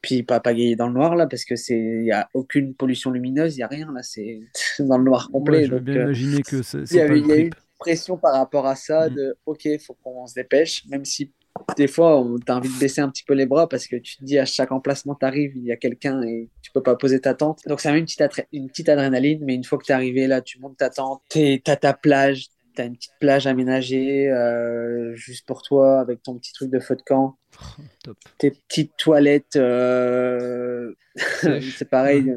puis 0.00 0.22
pas 0.22 0.40
pagayer 0.40 0.76
dans 0.76 0.86
le 0.86 0.94
noir 0.94 1.16
là 1.16 1.26
parce 1.26 1.44
que 1.44 1.56
c'est 1.56 1.78
il 1.78 2.06
y 2.06 2.12
a 2.12 2.28
aucune 2.34 2.74
pollution 2.74 3.10
lumineuse, 3.10 3.56
il 3.56 3.60
y 3.60 3.62
a 3.62 3.68
rien 3.68 3.90
là, 3.92 4.02
c'est 4.02 4.40
dans 4.78 4.98
le 4.98 5.04
noir 5.04 5.30
complet. 5.30 5.66
je 5.66 5.76
bien 5.76 5.96
euh, 5.96 6.02
imaginer 6.04 6.42
que 6.42 6.62
c'est 6.62 6.82
il 6.90 6.96
y, 6.96 7.00
a, 7.00 7.06
eu 7.06 7.18
une 7.18 7.50
pression 7.78 8.16
par 8.16 8.34
rapport 8.34 8.66
à 8.66 8.76
ça 8.76 9.08
mm. 9.08 9.14
de 9.14 9.36
OK, 9.46 9.68
faut 9.84 9.96
qu'on 10.02 10.26
se 10.26 10.34
dépêche 10.34 10.84
même 10.88 11.04
si 11.04 11.32
des 11.76 11.86
fois, 11.86 12.18
on 12.20 12.38
t'a 12.38 12.56
envie 12.56 12.72
de 12.72 12.78
baisser 12.78 13.00
un 13.00 13.08
petit 13.08 13.24
peu 13.24 13.34
les 13.34 13.46
bras 13.46 13.68
parce 13.68 13.86
que 13.86 13.96
tu 13.96 14.16
te 14.16 14.24
dis 14.24 14.38
à 14.38 14.44
chaque 14.44 14.72
emplacement, 14.72 15.14
tu 15.14 15.24
arrives, 15.24 15.52
il 15.56 15.64
y 15.64 15.72
a 15.72 15.76
quelqu'un 15.76 16.22
et 16.22 16.48
tu 16.62 16.70
peux 16.72 16.82
pas 16.82 16.96
poser 16.96 17.20
ta 17.20 17.34
tente. 17.34 17.60
Donc, 17.66 17.80
ça 17.80 17.92
met 17.92 17.98
une 17.98 18.06
petite, 18.06 18.46
une 18.52 18.68
petite 18.68 18.88
adrénaline, 18.88 19.44
mais 19.44 19.54
une 19.54 19.64
fois 19.64 19.78
que 19.78 19.84
tu 19.84 19.92
es 19.92 19.94
arrivé 19.94 20.26
là, 20.26 20.40
tu 20.40 20.58
montes 20.60 20.76
ta 20.76 20.90
tente, 20.90 21.22
tu 21.30 21.60
as 21.66 21.76
ta 21.76 21.92
plage, 21.92 22.48
tu 22.74 22.82
as 22.82 22.84
une 22.84 22.96
petite 22.96 23.14
plage 23.20 23.46
aménagée 23.46 24.28
euh, 24.28 25.14
juste 25.14 25.46
pour 25.46 25.62
toi 25.62 26.00
avec 26.00 26.22
ton 26.22 26.36
petit 26.38 26.52
truc 26.52 26.70
de 26.70 26.80
feu 26.80 26.96
de 26.96 27.02
camp. 27.02 27.38
Tes 28.38 28.50
petites 28.50 28.96
toilettes, 28.96 29.56
euh, 29.56 30.92
c'est 31.16 31.88
pareil, 31.90 32.34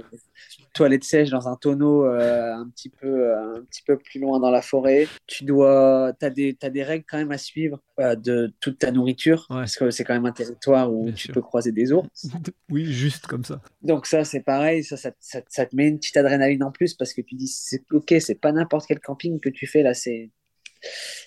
toilettes 0.77 1.03
sèches 1.03 1.29
dans 1.29 1.47
un 1.47 1.56
tonneau 1.56 2.06
euh, 2.06 2.53
un, 2.53 2.69
petit 2.69 2.89
peu, 2.89 3.35
un 3.35 3.62
petit 3.69 3.81
peu 3.83 3.97
plus 3.97 4.19
loin 4.19 4.39
dans 4.39 4.51
la 4.51 4.62
forêt. 4.62 5.07
Tu 5.25 5.44
dois, 5.44 6.13
as 6.21 6.29
des, 6.29 6.57
as 6.62 6.69
des 6.69 6.83
règles 6.83 7.06
quand 7.09 7.18
même 7.18 7.31
à 7.31 7.38
suivre 7.38 7.81
de 7.97 8.53
toute 8.59 8.79
ta 8.79 8.91
nourriture, 8.91 9.45
parce 9.50 9.75
que 9.75 9.89
c'est 9.89 10.03
quand 10.03 10.13
même 10.13 10.25
un 10.25 10.31
territoire 10.31 10.94
où 10.94 11.12
tu 11.12 11.29
peux 11.29 11.41
croiser 11.41 11.71
des 11.71 11.91
ours. 11.91 12.07
Oui, 12.69 12.85
juste 12.85 13.27
comme 13.27 13.45
ça. 13.45 13.62
Donc 13.81 14.06
ça, 14.06 14.25
c'est 14.25 14.41
pareil, 14.41 14.83
ça, 14.83 14.97
ça, 14.97 15.12
ça, 15.19 15.65
te 15.65 15.75
met 15.75 15.88
une 15.88 15.97
petite 15.97 16.18
adrénaline 16.18 16.63
en 16.63 16.71
plus, 16.71 16.94
parce 16.94 17.13
que 17.13 17.21
tu 17.21 17.35
dis, 17.35 17.47
c'est 17.47 17.81
ok, 17.91 18.15
c'est 18.19 18.39
pas 18.39 18.51
n'importe 18.51 18.88
quel 18.88 19.00
camping 19.00 19.39
que 19.39 19.50
tu 19.50 19.68
fais 19.68 19.83
là, 19.83 19.94
c'est... 19.94 20.30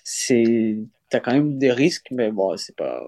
c'est 0.05 0.79
T'as 1.09 1.19
quand 1.19 1.33
même 1.33 1.59
des 1.59 1.73
risques, 1.73 2.07
mais 2.13 2.31
bon, 2.31 2.57
c'est 2.57 2.77
pas 2.77 3.03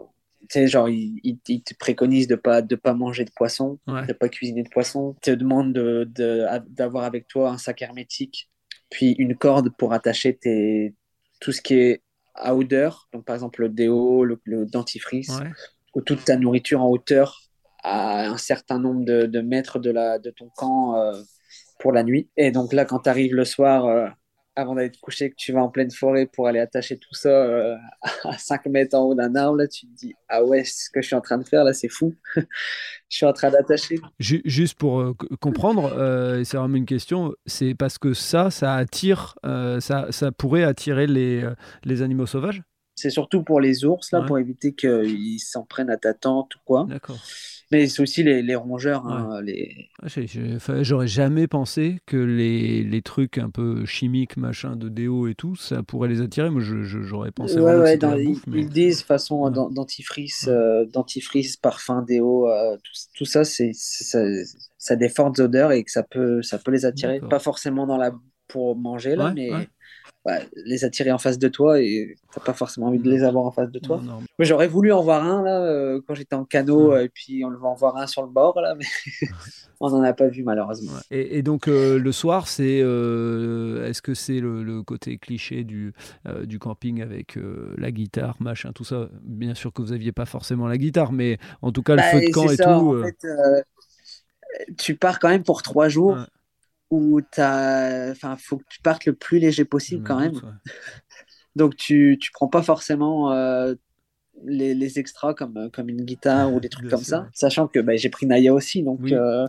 sais, 0.50 0.66
genre, 0.68 0.88
ils, 0.88 1.40
te 1.40 1.74
préconisent 1.78 2.28
de 2.28 2.34
pas, 2.34 2.62
de 2.62 2.76
pas 2.76 2.94
manger 2.94 3.24
de 3.24 3.30
poisson, 3.30 3.78
de 3.86 4.06
de 4.06 4.12
pas 4.12 4.28
cuisiner 4.28 4.62
de 4.62 4.68
poisson. 4.68 5.14
Ils 5.18 5.20
te 5.20 5.30
demandent 5.30 5.72
d'avoir 5.72 6.60
de, 6.60 6.68
d'avoir 6.68 7.04
avec 7.04 7.28
toi 7.28 7.50
un 7.50 7.58
sac 7.58 7.82
hermétique, 7.82 8.50
puis 8.90 9.12
une 9.18 9.36
corde 9.36 9.70
pour 9.76 9.92
attacher 9.92 10.36
tes, 10.36 10.94
tout 11.40 11.52
ce 11.52 11.60
qui 11.60 11.74
est 11.74 12.02
à 12.34 12.56
odeur, 12.56 13.08
donc 13.12 13.24
par 13.24 13.34
exemple 13.34 13.62
le 13.62 13.68
déo, 13.68 14.24
le, 14.24 14.66
dentifrice, 14.66 15.32
ou 15.94 16.00
toute 16.00 16.24
ta 16.24 16.36
nourriture 16.36 16.82
en 16.82 16.88
hauteur 16.88 17.42
à 17.82 18.26
un 18.26 18.38
certain 18.38 18.78
nombre 18.78 19.04
de, 19.04 19.26
de 19.26 19.40
mètres 19.40 19.78
de, 19.78 19.90
la, 19.90 20.18
de 20.18 20.30
ton 20.30 20.48
camp 20.56 20.96
euh, 20.96 21.20
pour 21.80 21.92
la 21.92 22.04
nuit. 22.04 22.30
Et 22.36 22.52
donc 22.52 22.72
là, 22.72 22.84
quand 22.84 23.00
tu 23.00 23.08
arrives 23.10 23.34
le 23.34 23.44
soir, 23.44 23.86
euh, 23.86 24.08
avant 24.54 24.74
d'aller 24.74 24.90
te 24.90 24.98
coucher, 25.00 25.30
que 25.30 25.36
tu 25.36 25.52
vas 25.52 25.62
en 25.62 25.68
pleine 25.68 25.90
forêt 25.90 26.26
pour 26.26 26.46
aller 26.46 26.58
attacher 26.58 26.98
tout 26.98 27.14
ça 27.14 27.28
euh, 27.30 27.76
à 28.24 28.38
5 28.38 28.66
mètres 28.66 28.96
en 28.96 29.02
haut 29.04 29.14
d'un 29.14 29.34
arbre, 29.34 29.56
là, 29.56 29.68
tu 29.68 29.86
te 29.86 29.94
dis 29.94 30.14
Ah 30.28 30.44
ouais, 30.44 30.64
ce 30.64 30.90
que 30.90 31.00
je 31.00 31.06
suis 31.06 31.16
en 31.16 31.20
train 31.20 31.38
de 31.38 31.44
faire, 31.44 31.64
là, 31.64 31.72
c'est 31.72 31.88
fou. 31.88 32.14
je 32.36 32.42
suis 33.08 33.26
en 33.26 33.32
train 33.32 33.50
d'attacher. 33.50 33.98
Juste 34.18 34.78
pour 34.78 35.00
euh, 35.00 35.14
comprendre, 35.40 35.92
euh, 35.96 36.40
et 36.40 36.44
c'est 36.44 36.56
vraiment 36.56 36.76
une 36.76 36.86
question, 36.86 37.34
c'est 37.46 37.74
parce 37.74 37.98
que 37.98 38.14
ça, 38.14 38.50
ça 38.50 38.74
attire, 38.74 39.36
ça, 39.42 40.06
ça 40.10 40.32
pourrait 40.32 40.64
attirer 40.64 41.06
les, 41.06 41.48
les 41.84 42.02
animaux 42.02 42.26
sauvages? 42.26 42.62
C'est 42.94 43.10
surtout 43.10 43.42
pour 43.42 43.60
les 43.60 43.84
ours, 43.84 44.12
là, 44.12 44.22
pour 44.22 44.38
éviter 44.38 44.74
qu'ils 44.74 45.40
s'en 45.40 45.64
prennent 45.64 45.90
à 45.90 45.96
ta 45.96 46.14
tente 46.14 46.54
ou 46.56 46.58
quoi. 46.64 46.86
D'accord. 46.88 47.18
Mais 47.72 47.88
c'est 47.88 48.02
aussi 48.02 48.22
les, 48.22 48.54
rongeurs. 48.54 49.06
Hein, 49.06 49.40
les... 49.42 49.88
J'aurais 50.82 51.06
jamais 51.06 51.46
pensé 51.46 52.00
que 52.04 52.18
les, 52.18 52.84
les, 52.84 53.00
trucs 53.02 53.38
un 53.38 53.48
peu 53.48 53.86
chimiques, 53.86 54.36
machin, 54.36 54.76
de 54.76 54.90
déo 54.90 55.26
et 55.26 55.34
tout, 55.34 55.56
ça 55.56 55.82
pourrait 55.82 56.10
les 56.10 56.20
attirer. 56.20 56.50
Moi, 56.50 56.60
j'aurais 56.62 57.30
pensé. 57.30 57.58
Ouais, 57.58 57.74
ouais, 57.76 57.96
dans, 57.96 58.14
ils, 58.14 58.68
disent 58.68 59.02
façon 59.02 59.50
dentifrice, 59.50 60.48
euh, 60.48 60.84
dentifrice, 60.84 61.56
parfum, 61.56 62.02
déo, 62.02 62.46
euh, 62.46 62.76
tout, 63.16 63.24
ça, 63.24 63.42
c'est 63.44 63.70
ça, 63.72 64.22
ça, 64.76 64.92
a 64.92 64.96
des 64.96 65.08
fortes 65.08 65.40
odeurs 65.40 65.72
et 65.72 65.82
que 65.82 65.90
ça 65.90 66.02
peut, 66.02 66.42
ça 66.42 66.58
peut 66.58 66.72
les 66.72 66.84
attirer. 66.84 67.20
Pas 67.20 67.38
forcément 67.38 67.86
dans 67.86 67.96
la 67.96 68.12
pour 68.48 68.76
manger 68.76 69.16
là, 69.16 69.32
mais 69.34 69.50
les 70.64 70.84
attirer 70.84 71.10
en 71.10 71.18
face 71.18 71.38
de 71.38 71.48
toi 71.48 71.80
et 71.80 72.16
t'as 72.32 72.40
pas 72.40 72.52
forcément 72.52 72.86
envie 72.86 72.98
de 72.98 73.10
les 73.10 73.24
avoir 73.24 73.44
en 73.44 73.50
face 73.50 73.70
de 73.70 73.78
toi. 73.78 74.00
Mais 74.38 74.44
j'aurais 74.44 74.68
voulu 74.68 74.92
en 74.92 75.02
voir 75.02 75.24
un 75.24 75.42
là 75.42 75.60
euh, 75.64 76.00
quand 76.06 76.14
j'étais 76.14 76.36
en 76.36 76.44
canot 76.44 76.96
et 76.96 77.08
puis 77.08 77.44
on 77.44 77.48
le 77.48 77.58
va 77.58 77.68
en 77.68 77.74
voir 77.74 77.96
un 77.96 78.06
sur 78.06 78.22
le 78.22 78.28
bord 78.28 78.60
là, 78.60 78.76
mais 78.76 78.84
on 79.80 79.90
n'en 79.90 80.02
a 80.02 80.12
pas 80.12 80.28
vu 80.28 80.44
malheureusement. 80.44 80.92
Et, 81.10 81.42
donc 81.42 81.66
euh, 81.66 81.98
le 81.98 82.12
soir, 82.12 82.46
c'est 82.46 82.80
euh, 82.82 83.88
est-ce 83.88 84.00
que 84.00 84.14
c'est 84.14 84.38
le, 84.38 84.82
côté 84.82 85.18
cliché 85.18 85.64
du, 85.64 85.92
du 86.44 86.58
camping 86.58 87.02
avec 87.02 87.38
la 87.76 87.90
guitare, 87.90 88.36
machin, 88.40 88.72
tout 88.72 88.84
ça? 88.84 89.08
Bien 89.22 89.54
sûr 89.54 89.72
que 89.72 89.82
vous 89.82 89.92
aviez 89.92 90.12
pas 90.12 90.26
forcément 90.26 90.66
la 90.66 90.78
guitare, 90.78 91.12
mais 91.12 91.38
en 91.62 91.72
tout 91.72 91.82
cas 91.82 91.94
le 91.94 92.02
bah, 92.02 92.10
feu 92.10 92.20
de 92.20 92.32
camp 92.32 92.48
et 92.48 92.56
tout. 92.56 92.62
En 92.64 93.02
fait, 93.02 94.76
tu 94.78 94.96
pars 94.96 95.18
quand 95.18 95.28
même 95.28 95.42
pour 95.42 95.62
trois 95.62 95.88
jours 95.88 96.16
où 96.92 97.20
il 97.20 98.14
faut 98.38 98.58
que 98.58 98.64
tu 98.68 98.80
partes 98.82 99.06
le 99.06 99.14
plus 99.14 99.38
léger 99.38 99.64
possible 99.64 100.04
quand 100.06 100.20
même. 100.20 100.34
Donc 101.56 101.74
tu 101.76 102.18
ne 102.20 102.32
prends 102.34 102.48
pas 102.48 102.62
forcément 102.62 103.32
euh, 103.32 103.74
les, 104.44 104.74
les, 104.74 104.98
extras 104.98 105.32
comme, 105.32 105.70
comme 105.70 105.88
une 105.88 106.04
guitare 106.04 106.52
ou 106.52 106.60
des 106.60 106.68
trucs 106.68 106.90
comme 106.90 107.02
ça, 107.02 107.28
sachant 107.34 107.66
que 107.66 107.78
bah, 107.78 107.96
j'ai 107.96 108.10
pris 108.10 108.26
Naya 108.26 108.52
aussi. 108.52 108.82
Donc 108.82 109.10
euh, 109.10 109.46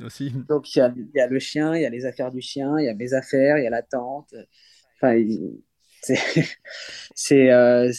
donc 0.48 0.74
il 0.74 0.80
y 0.80 0.82
a, 0.82 0.94
y 1.16 1.20
a, 1.20 1.28
le 1.28 1.40
chien, 1.40 1.76
il 1.76 1.82
y 1.82 1.86
a 1.86 1.90
les 1.90 2.06
affaires 2.06 2.32
du 2.32 2.42
chien, 2.42 2.80
il 2.80 2.86
y 2.86 2.90
a 2.90 2.94
mes 2.94 3.14
affaires, 3.14 3.58
il 3.58 3.64
y 3.64 3.68
a 3.68 3.70
la 3.70 3.82
tente. 3.82 4.34
Enfin, 5.02 5.22
c'est 7.16 7.52
euh, 7.52 7.92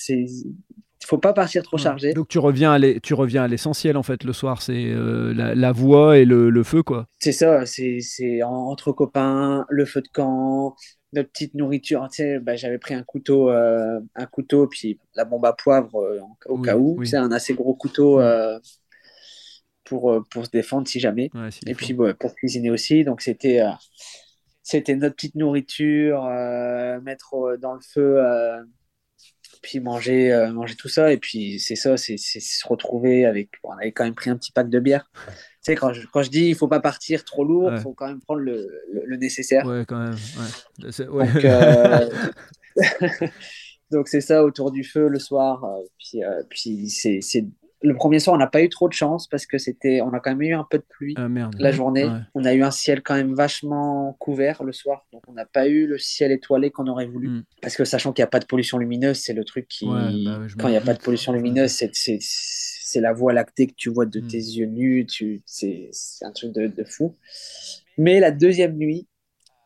faut 1.04 1.18
pas 1.18 1.32
partir 1.32 1.62
trop 1.62 1.76
chargé. 1.76 2.12
Donc 2.14 2.28
tu 2.28 2.38
reviens 2.38 2.72
à 2.72 3.48
l'essentiel 3.48 3.96
en 3.96 4.02
fait 4.02 4.24
le 4.24 4.32
soir, 4.32 4.62
c'est 4.62 4.86
euh, 4.86 5.32
la, 5.34 5.72
voix 5.72 6.18
et 6.18 6.24
le, 6.24 6.62
feu 6.62 6.82
quoi. 6.82 7.06
C'est 7.18 7.32
ça, 7.32 7.64
c'est 7.66 8.42
entre 8.42 8.92
copains, 8.92 9.66
le 9.68 9.84
feu 9.84 10.00
de 10.00 10.08
camp, 10.08 10.74
notre 11.12 11.30
petite 11.30 11.54
nourriture. 11.54 12.06
Tu 12.10 12.16
sais, 12.16 12.38
bah, 12.38 12.56
j'avais 12.56 12.78
pris 12.78 12.94
un 12.94 13.02
couteau, 13.02 13.50
euh, 13.50 14.00
un 14.14 14.26
couteau 14.26 14.66
puis 14.66 14.98
la 15.14 15.24
bombe 15.24 15.44
à 15.46 15.52
poivre 15.52 16.00
euh, 16.00 16.20
au 16.46 16.58
cas 16.58 16.76
où. 16.76 17.04
C'est 17.04 17.16
un 17.16 17.32
assez 17.32 17.54
gros 17.54 17.74
couteau 17.74 18.20
pour 19.84 20.24
pour 20.30 20.46
se 20.46 20.50
défendre 20.50 20.88
si 20.88 21.00
jamais. 21.00 21.30
et 21.66 21.74
puis 21.74 21.94
pour 22.18 22.34
cuisiner 22.34 22.70
aussi. 22.70 23.04
Donc 23.04 23.20
c'était 23.20 23.62
c'était 24.62 24.96
notre 24.96 25.16
petite 25.16 25.34
nourriture, 25.34 26.24
mettre 27.02 27.58
dans 27.60 27.74
le 27.74 27.80
feu 27.80 28.18
puis 29.64 29.80
manger, 29.80 30.30
euh, 30.30 30.52
manger 30.52 30.74
tout 30.76 30.90
ça. 30.90 31.10
Et 31.10 31.16
puis, 31.16 31.58
c'est 31.58 31.74
ça, 31.74 31.96
c'est 31.96 32.18
se 32.18 32.68
retrouver 32.68 33.24
avec. 33.24 33.48
on 33.62 33.72
avait 33.72 33.92
quand 33.92 34.04
même 34.04 34.14
pris 34.14 34.28
un 34.28 34.36
petit 34.36 34.52
pack 34.52 34.68
de 34.68 34.78
bière. 34.78 35.10
Tu 35.14 35.32
sais, 35.62 35.74
quand 35.74 35.94
je, 35.94 36.06
quand 36.12 36.22
je 36.22 36.28
dis 36.28 36.48
il 36.48 36.54
faut 36.54 36.68
pas 36.68 36.80
partir 36.80 37.24
trop 37.24 37.44
lourd, 37.44 37.72
il 37.72 37.80
faut 37.80 37.94
quand 37.94 38.06
même 38.06 38.20
prendre 38.20 38.42
le, 38.42 38.68
le, 38.92 39.16
nécessaire. 39.16 39.64
Ouais, 39.64 39.84
quand 39.88 39.98
même. 39.98 40.16
Ouais. 40.82 41.26
Donc, 41.26 41.44
euh, 41.44 42.10
donc 43.90 44.08
c'est 44.08 44.20
ça 44.20 44.44
autour 44.44 44.70
du 44.70 44.84
feu 44.84 45.08
le 45.08 45.18
soir. 45.18 45.64
Euh, 45.64 45.80
puis, 45.98 46.20
puis 46.50 46.90
c'est 46.90 47.46
le 47.84 47.94
premier 47.94 48.18
soir, 48.18 48.34
on 48.34 48.38
n'a 48.38 48.46
pas 48.46 48.62
eu 48.62 48.68
trop 48.70 48.88
de 48.88 48.94
chance 48.94 49.28
parce 49.28 49.44
que 49.44 49.58
c'était, 49.58 50.00
on 50.00 50.12
a 50.14 50.20
quand 50.20 50.30
même 50.30 50.42
eu 50.42 50.54
un 50.54 50.66
peu 50.68 50.78
de 50.78 50.84
pluie 50.88 51.14
ah, 51.18 51.28
la 51.58 51.70
journée. 51.70 52.08
On 52.34 52.44
a 52.44 52.54
eu 52.54 52.62
un 52.62 52.70
ciel 52.70 53.02
quand 53.02 53.14
même 53.14 53.34
vachement 53.34 54.16
couvert 54.18 54.64
le 54.64 54.72
soir, 54.72 55.06
donc 55.12 55.22
on 55.28 55.32
n'a 55.32 55.44
pas 55.44 55.68
eu 55.68 55.86
le 55.86 55.98
ciel 55.98 56.32
étoilé 56.32 56.70
qu'on 56.70 56.86
aurait 56.86 57.06
voulu. 57.06 57.28
Hmm. 57.28 57.42
Parce 57.60 57.76
que 57.76 57.84
sachant 57.84 58.12
qu'il 58.12 58.22
n'y 58.22 58.28
a 58.28 58.30
pas 58.30 58.40
de 58.40 58.46
pollution 58.46 58.78
lumineuse, 58.78 59.18
c'est 59.18 59.34
le 59.34 59.44
truc 59.44 59.68
qui, 59.68 59.86
bah 59.86 60.08
quand 60.58 60.68
il 60.68 60.72
n'y 60.72 60.76
a 60.78 60.80
pas 60.80 60.94
de 60.94 61.00
pollution 61.00 61.32
lumineuse, 61.32 61.70
c'est 61.72 63.00
la 63.00 63.12
voie 63.12 63.34
lactée 63.34 63.66
que 63.66 63.74
tu 63.76 63.90
vois 63.90 64.06
de 64.06 64.20
hmm. 64.20 64.28
tes 64.28 64.38
yeux 64.38 64.66
nus. 64.66 65.04
Tu, 65.06 65.42
c'est 65.44 65.90
un 66.22 66.32
truc 66.32 66.52
de, 66.52 66.84
fou. 66.84 67.14
Mais 67.98 68.18
la 68.18 68.30
deuxième 68.30 68.76
nuit, 68.76 69.06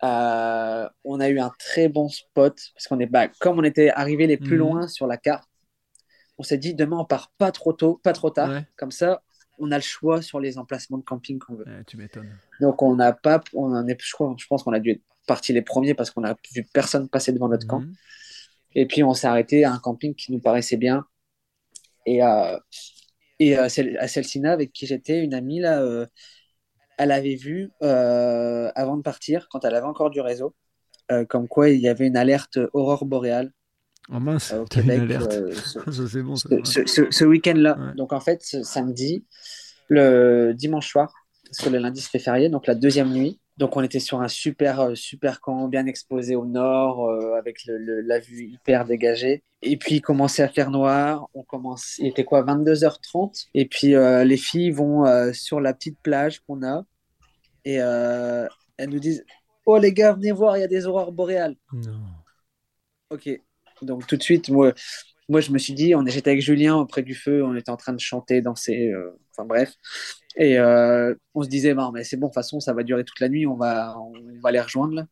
euh, 0.03 0.89
on 1.05 1.21
a 1.21 1.29
eu 1.29 1.39
un 1.39 1.53
très 1.59 1.89
bon 1.89 2.09
spot 2.09 2.59
parce 2.75 2.89
qu'on 2.89 2.99
est, 2.99 3.07
bah, 3.07 3.29
comme 3.41 3.59
on 3.59 3.65
était 3.65 3.91
arrivé 3.91 4.27
les 4.27 4.39
plus 4.39 4.57
hmm. 4.57 4.61
loin 4.61 4.89
sur 4.89 5.07
la 5.07 5.17
carte 5.17 5.49
on 6.39 6.43
s'est 6.43 6.59
dit 6.59 6.75
demain 6.75 6.99
on 6.99 7.05
part 7.05 7.33
pas 7.37 7.53
trop 7.53 7.73
tôt, 7.73 8.01
pas 8.03 8.13
trop 8.13 8.31
tard. 8.31 8.63
Comme 8.77 8.91
ça, 8.93 9.23
on 9.59 9.71
a 9.73 9.77
le 9.77 9.83
choix 9.83 10.23
sur 10.23 10.41
les 10.41 10.57
emplacements 10.59 10.99
de 10.99 11.05
camping 11.05 11.39
qu'on 11.39 11.55
veut. 11.55 11.67
tu 11.87 11.97
m'étonnes. 11.97 12.31
Donc 12.61 12.83
on 12.83 12.95
n'a 12.95 13.13
pas, 13.13 13.43
on 13.55 13.75
en 13.75 13.87
est, 13.87 14.01
je, 14.01 14.13
crois, 14.13 14.35
je 14.39 14.47
pense 14.47 14.63
qu'on 14.63 14.73
a 14.73 14.81
dû 14.81 14.91
être 14.91 15.03
parti 15.27 15.53
les 15.53 15.63
premiers 15.63 15.95
parce 15.95 16.11
qu'on 16.11 16.25
a 16.25 16.35
vu 16.55 16.65
personne 16.73 17.09
passer 17.09 17.33
devant 17.33 17.49
notre 17.49 17.67
camp. 17.67 17.81
Mhm. 17.81 17.95
Et 18.75 18.87
puis 18.87 19.03
on 19.03 19.15
s'est 19.15 19.27
arrêté 19.27 19.65
à 19.65 19.73
un 19.73 19.79
camping 19.79 20.15
qui 20.15 20.33
nous 20.33 20.41
paraissait 20.41 20.77
bien. 20.77 21.05
Et, 22.07 22.23
euh, 22.23 22.59
et 23.39 23.59
euh, 23.59 23.65
à 23.65 24.09
Celsina, 24.09 24.53
avec 24.53 24.73
qui 24.73 24.87
j'étais, 24.87 25.23
une 25.23 25.35
amie 25.35 25.61
là, 25.61 25.83
euh, 25.83 26.07
elle 26.97 27.13
avait 27.13 27.35
vu 27.35 27.71
avant 27.81 28.97
de 28.97 29.03
partir, 29.03 29.49
quand 29.51 29.65
elle 29.65 29.75
avait 29.75 29.87
encore 29.87 30.11
du 30.11 30.21
réseau, 30.21 30.55
comme 31.29 31.49
quoi 31.49 31.71
il 31.71 31.81
y 31.81 31.89
avait 31.89 32.07
une 32.07 32.17
alerte 32.17 32.59
aurore 32.73 33.05
boréale 33.05 33.53
Oh 34.11 34.21
mince, 34.21 34.53
au 34.55 34.65
Québec, 34.65 35.03
euh, 35.11 35.53
ce, 35.67 36.19
bon, 36.21 36.35
ce, 36.37 37.25
week-end-là. 37.25 37.93
Donc 37.95 38.13
en 38.13 38.21
fait, 38.21 38.43
ce 38.43 38.63
samedi, 38.63 39.27
le 39.89 40.53
dimanche 40.55 40.89
soir, 40.89 41.13
parce 41.45 41.59
que 41.59 41.69
le 41.69 41.79
lundi 41.79 42.01
se 42.01 42.09
fait 42.09 42.19
férié, 42.19 42.49
donc 42.49 42.67
la 42.67 42.75
deuxième 42.75 43.11
nuit. 43.13 43.41
Donc 43.59 43.77
on 43.77 43.83
était 43.83 44.01
sur 44.01 44.23
un 44.23 44.29
super 44.29 44.81
euh, 44.81 44.95
super 44.95 45.41
camp 45.41 45.67
bien 45.69 45.85
exposé 45.87 46.37
au 46.37 46.47
nord, 46.47 47.07
euh, 47.07 47.35
avec 47.37 47.67
le, 47.67 48.01
la 48.01 48.19
vue 48.19 48.45
hyper 48.45 48.87
dégagée. 48.87 49.43
Et 49.61 49.77
puis 49.77 49.97
il 49.97 50.01
commençait 50.01 50.43
à 50.43 50.49
faire 50.49 50.71
noir. 50.71 51.29
On 51.35 51.43
commence, 51.43 51.99
il 51.99 52.07
était 52.07 52.25
quoi, 52.25 52.43
22h30. 52.45 53.49
Et 53.55 53.67
puis 53.67 53.89
les 53.89 54.37
filles 54.37 54.71
vont 54.71 55.05
sur 55.35 55.61
la 55.61 55.75
petite 55.75 55.99
plage 56.01 56.41
qu'on 56.41 56.65
a 56.65 56.85
et 57.65 57.75
elles 57.75 58.89
nous 58.89 59.01
disent, 59.01 59.25
oh 59.67 59.77
les 59.77 59.93
gars, 59.93 60.13
venez 60.13 60.31
voir, 60.31 60.57
il 60.57 60.61
y 60.61 60.65
a 60.65 60.69
des 60.69 60.87
aurores 60.87 61.11
boréales. 61.11 61.57
Non. 61.73 61.99
Ok, 63.11 63.29
donc 63.83 64.07
tout 64.07 64.17
de 64.17 64.23
suite, 64.23 64.49
moi, 64.51 64.73
moi 65.29 65.41
je 65.41 65.51
me 65.51 65.59
suis 65.59 65.75
dit, 65.75 65.95
on 65.95 66.05
j'étais 66.07 66.31
avec 66.31 66.43
Julien 66.43 66.77
auprès 66.77 67.03
du 67.03 67.15
feu, 67.15 67.45
on 67.45 67.55
était 67.55 67.71
en 67.71 67.77
train 67.77 67.93
de 67.93 68.01
chanter, 68.01 68.41
danser, 68.41 68.89
euh, 68.89 69.19
enfin 69.33 69.47
bref. 69.47 69.75
Et 70.37 70.59
euh, 70.59 71.15
on 71.35 71.43
se 71.43 71.49
disait, 71.49 71.75
mais 71.93 72.05
c'est 72.05 72.17
bon, 72.17 72.27
de 72.27 72.31
toute 72.31 72.35
façon, 72.35 72.61
ça 72.61 72.73
va 72.73 72.83
durer 72.83 73.05
toute 73.05 73.21
la 73.21 73.29
nuit, 73.29 73.47
on 73.47 73.57
va, 73.57 73.99
on 73.99 74.13
va 74.41 74.51
les 74.53 74.61
rejoindre. 74.61 74.95
Là. 74.95 75.07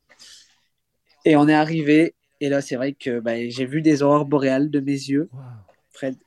Et 1.24 1.36
on 1.36 1.48
est 1.48 1.54
arrivé, 1.54 2.14
et 2.40 2.48
là, 2.48 2.60
c'est 2.60 2.76
vrai 2.76 2.92
que 2.92 3.20
bah, 3.20 3.32
j'ai 3.48 3.66
vu 3.66 3.82
des 3.82 4.02
aurores 4.02 4.26
boréales 4.26 4.70
de 4.70 4.80
mes 4.80 4.92
yeux, 4.92 5.28
Fred. 5.90 6.16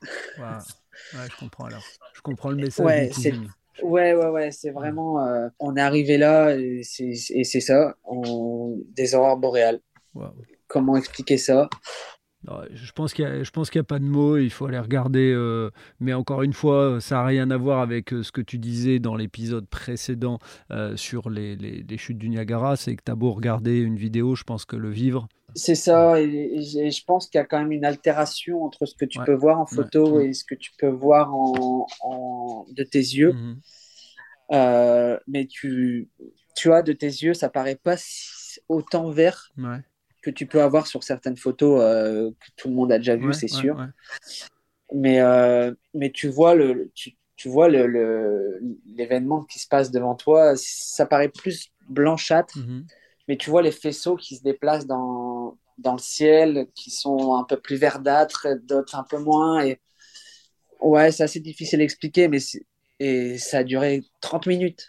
Ouais, 1.14 1.26
je 1.30 1.36
comprends 1.38 1.64
alors. 1.64 1.82
Je 2.12 2.20
comprends 2.20 2.50
le 2.50 2.56
message. 2.56 2.84
Ouais, 2.84 3.10
c'est... 3.10 3.32
Ouais, 3.82 4.14
ouais, 4.14 4.28
ouais, 4.28 4.50
c'est 4.50 4.70
vraiment. 4.70 5.24
Euh, 5.24 5.48
on 5.58 5.76
est 5.76 5.80
arrivé 5.80 6.18
là 6.18 6.54
et 6.54 6.82
c'est, 6.82 7.60
ça, 7.60 7.94
des 8.94 9.14
aurores 9.14 9.38
boréales. 9.38 9.80
Comment 10.66 10.96
expliquer 10.96 11.38
ça? 11.38 11.68
Je 12.44 12.92
pense 12.92 13.12
qu'il 13.12 13.24
n'y 13.26 13.30
a, 13.30 13.80
a, 13.80 13.82
pas 13.82 13.98
de 13.98 14.04
mots, 14.04 14.38
il 14.38 14.50
faut 14.50 14.66
aller 14.66 14.78
regarder. 14.78 15.32
Euh, 15.32 15.70
mais 16.00 16.14
encore 16.14 16.42
une 16.42 16.52
fois, 16.52 17.00
ça 17.00 17.16
n'a 17.16 17.24
rien 17.24 17.50
à 17.50 17.56
voir 17.56 17.80
avec 17.80 18.12
euh, 18.12 18.22
ce 18.22 18.32
que 18.32 18.40
tu 18.40 18.58
disais 18.58 18.98
dans 18.98 19.14
l'épisode 19.14 19.66
précédent 19.66 20.38
euh, 20.70 20.96
sur 20.96 21.28
les, 21.28 21.56
les, 21.56 21.98
chutes 21.98 22.18
du 22.18 22.30
Niagara. 22.30 22.76
C'est 22.76 22.96
que 22.96 23.02
tu 23.04 23.12
as 23.12 23.14
beau 23.14 23.32
regarder 23.32 23.78
une 23.80 23.96
vidéo, 23.96 24.34
je 24.34 24.44
pense 24.44 24.64
que 24.64 24.76
le 24.76 24.90
vivre. 24.90 25.28
C'est 25.54 25.74
ça, 25.74 26.20
et, 26.20 26.62
je 26.62 27.04
pense 27.04 27.26
qu'il 27.26 27.38
y 27.38 27.42
a 27.42 27.44
quand 27.44 27.58
même 27.58 27.72
une 27.72 27.84
altération 27.84 28.62
entre 28.62 28.86
ce 28.86 28.94
que 28.94 29.04
tu 29.04 29.18
peux 29.24 29.34
voir 29.34 29.58
en 29.58 29.66
photo 29.66 30.20
et 30.20 30.32
ce 30.32 30.44
que 30.44 30.54
tu 30.54 30.70
peux 30.78 30.88
voir 30.88 31.34
en, 31.34 32.66
de 32.70 32.84
tes 32.84 33.00
yeux. 33.00 33.32
Mhm. 33.32 35.18
mais 35.26 35.46
tu, 35.46 36.08
tu 36.56 36.68
vois, 36.68 36.82
de 36.82 36.92
tes 36.92 37.06
yeux, 37.06 37.34
ça 37.34 37.48
paraît 37.48 37.80
pas 37.82 37.96
autant 38.68 39.10
vert. 39.10 39.50
Ouais 39.58 39.80
que 40.22 40.30
tu 40.30 40.46
peux 40.46 40.62
avoir 40.62 40.86
sur 40.86 41.02
certaines 41.02 41.36
photos 41.36 41.80
euh, 41.80 42.30
que 42.30 42.46
tout 42.56 42.68
le 42.68 42.74
monde 42.74 42.92
a 42.92 42.98
déjà 42.98 43.16
vu, 43.16 43.32
c'est 43.32 43.48
sûr. 43.48 43.86
Mais, 44.92 45.20
euh, 45.20 45.72
mais 45.94 46.10
tu 46.10 46.28
vois 46.28 46.54
le, 46.54 46.90
tu, 46.94 47.16
tu 47.36 47.48
vois 47.48 47.68
le, 47.68 48.60
l'événement 48.86 49.44
qui 49.44 49.58
se 49.58 49.68
passe 49.68 49.90
devant 49.90 50.14
toi, 50.14 50.54
ça 50.56 51.06
paraît 51.06 51.28
plus 51.28 51.70
blanchâtre, 51.88 52.58
mhm. 52.58 52.86
mais 53.28 53.36
tu 53.36 53.50
vois 53.50 53.62
les 53.62 53.72
faisceaux 53.72 54.16
qui 54.16 54.36
se 54.36 54.42
déplacent 54.42 54.86
dans, 54.86 55.56
dans 55.78 55.92
le 55.92 55.98
ciel, 55.98 56.66
qui 56.74 56.90
sont 56.90 57.36
un 57.36 57.44
peu 57.44 57.56
plus 57.56 57.76
verdâtres, 57.76 58.48
d'autres 58.64 58.96
un 58.96 59.04
peu 59.04 59.18
moins. 59.18 59.64
Et 59.64 59.80
ouais, 60.80 61.12
c'est 61.12 61.22
assez 61.22 61.40
difficile 61.40 61.80
à 61.80 61.84
expliquer, 61.84 62.28
mais 62.28 62.38
et 62.98 63.38
ça 63.38 63.58
a 63.58 63.64
duré 63.64 64.04
30 64.20 64.46
minutes. 64.46 64.88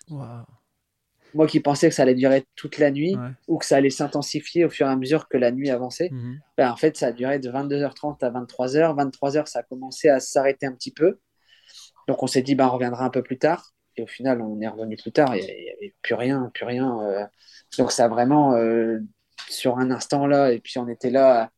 Moi 1.34 1.48
qui 1.48 1.60
pensais 1.60 1.90
que 1.90 1.96
ça 1.96 2.04
allait 2.04 2.16
durer 2.16 2.46
toute 2.56 2.78
la 2.78 2.92
nuit 2.92 3.16
ou 3.48 3.58
que 3.58 3.66
ça 3.66 3.78
allait 3.78 3.90
s'intensifier 3.90 4.66
au 4.66 4.70
fur 4.70 4.88
et 4.88 4.90
à 4.90 4.96
mesure 4.96 5.28
que 5.28 5.38
la 5.38 5.52
nuit 5.52 5.70
avançait, 5.70 6.10
mhm. 6.12 6.40
ben, 6.58 6.72
en 6.72 6.76
fait, 6.76 6.98
ça 6.98 7.08
a 7.08 7.12
duré 7.12 7.40
de 7.40 7.50
22h30 7.50 8.24
à 8.24 8.30
23h. 8.30 8.96
23h, 8.96 9.46
ça 9.48 9.60
a 9.60 9.64
commencé 9.64 10.10
à 10.10 10.20
s'arrêter 10.20 10.66
un 10.66 10.74
petit 10.74 10.92
peu. 10.92 11.20
Donc, 12.08 12.22
on 12.24 12.28
s'est 12.28 12.42
dit, 12.42 12.56
ben, 12.56 12.68
on 12.68 12.72
reviendra 12.72 13.06
un 13.06 13.10
peu 13.10 13.24
plus 13.24 13.38
tard. 13.38 13.72
Et 13.98 14.04
au 14.04 14.08
final, 14.08 14.42
on 14.42 14.60
est 14.62 14.68
revenu 14.68 14.96
plus 14.96 15.12
tard. 15.12 15.36
Il 15.36 15.44
n'y 15.44 15.70
avait 15.70 15.96
plus 16.02 16.16
rien, 16.16 16.50
plus 16.54 16.66
rien. 16.66 17.00
Euh. 17.02 17.26
Donc, 17.78 17.92
ça 17.92 18.06
a 18.06 18.08
vraiment, 18.08 18.56
euh, 18.56 19.00
sur 19.50 19.78
un 19.78 19.92
instant 19.92 20.28
là, 20.28 20.52
et 20.52 20.60
puis 20.60 20.78
on 20.78 20.88
était 20.88 21.10
là 21.10 21.52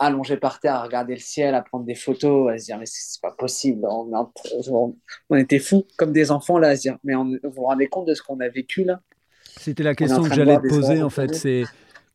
allongé 0.00 0.38
par 0.38 0.60
terre 0.60 0.76
à 0.76 0.82
regarder 0.82 1.14
le 1.14 1.20
ciel, 1.20 1.54
à 1.54 1.62
prendre 1.62 1.84
des 1.84 1.94
photos, 1.94 2.50
à 2.50 2.58
se 2.58 2.64
dire 2.64 2.78
mais 2.78 2.86
c'est 2.86 3.20
pas 3.20 3.32
possible, 3.32 3.86
on, 3.88 4.10
on, 5.28 5.36
était 5.36 5.58
fous 5.58 5.86
comme 5.98 6.12
des 6.12 6.30
enfants 6.30 6.58
là, 6.58 6.68
à 6.68 6.76
se 6.76 6.80
dire 6.80 6.98
mais 7.04 7.14
on, 7.14 7.26
vous 7.26 7.50
vous 7.50 7.64
rendez 7.64 7.86
compte 7.86 8.08
de 8.08 8.14
ce 8.14 8.22
qu'on 8.22 8.40
a 8.40 8.48
vécu 8.48 8.84
là? 8.84 9.00
C'était 9.56 9.82
la 9.82 9.94
question 9.94 10.22
que 10.22 10.34
j'allais 10.34 10.56
te 10.56 10.68
poser 10.68 11.02
en 11.02 11.10
fait. 11.10 11.34
C'est 11.34 11.64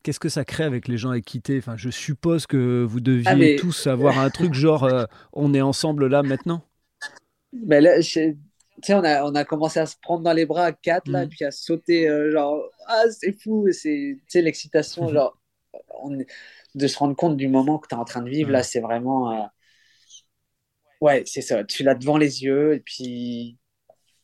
qu'est-ce 0.05 0.19
que 0.19 0.29
ça 0.29 0.45
crée 0.45 0.63
avec 0.63 0.87
les 0.87 0.97
gens 0.97 1.13
équités 1.13 1.57
Enfin, 1.57 1.75
je 1.77 1.89
suppose 1.89 2.45
que 2.45 2.83
vous 2.83 2.99
deviez 2.99 3.55
ah, 3.55 3.59
tous 3.59 3.87
avoir 3.87 4.19
un 4.19 4.29
truc 4.29 4.53
genre 4.53 4.83
euh, 4.83 5.05
on 5.33 5.53
est 5.53 5.61
ensemble 5.61 6.07
là 6.07 6.21
maintenant? 6.21 6.61
Mais 7.53 7.81
là, 7.81 7.99
tu 8.01 8.37
sais, 8.83 8.93
on 8.93 9.03
a, 9.03 9.23
on 9.23 9.33
a 9.33 9.45
commencé 9.45 9.79
à 9.79 9.85
se 9.85 9.95
prendre 10.01 10.23
dans 10.23 10.33
les 10.33 10.45
bras 10.45 10.65
à 10.65 10.71
quatre 10.73 11.09
là, 11.09 11.23
et 11.23 11.25
mm. 11.25 11.29
puis 11.29 11.45
à 11.45 11.51
sauter 11.51 12.07
euh, 12.07 12.31
genre 12.31 12.61
ah 12.87 13.03
c'est 13.09 13.31
fou, 13.31 13.67
c'est 13.71 14.19
l'excitation 14.35 15.09
genre 15.09 15.39
de 16.75 16.87
se 16.87 16.97
rendre 16.97 17.15
compte 17.15 17.37
du 17.37 17.47
moment 17.47 17.79
que 17.79 17.87
tu 17.87 17.95
es 17.95 17.97
en 17.97 18.05
train 18.05 18.21
de 18.21 18.29
vivre 18.29 18.51
là, 18.51 18.61
c'est 18.61 18.81
vraiment 18.81 19.31
euh, 19.31 19.45
ouais 21.01 21.23
c'est 21.25 21.41
ça. 21.41 21.63
Tu 21.63 21.83
l'as 21.83 21.95
devant 21.95 22.17
les 22.17 22.43
yeux 22.43 22.75
et 22.75 22.79
puis 22.79 23.57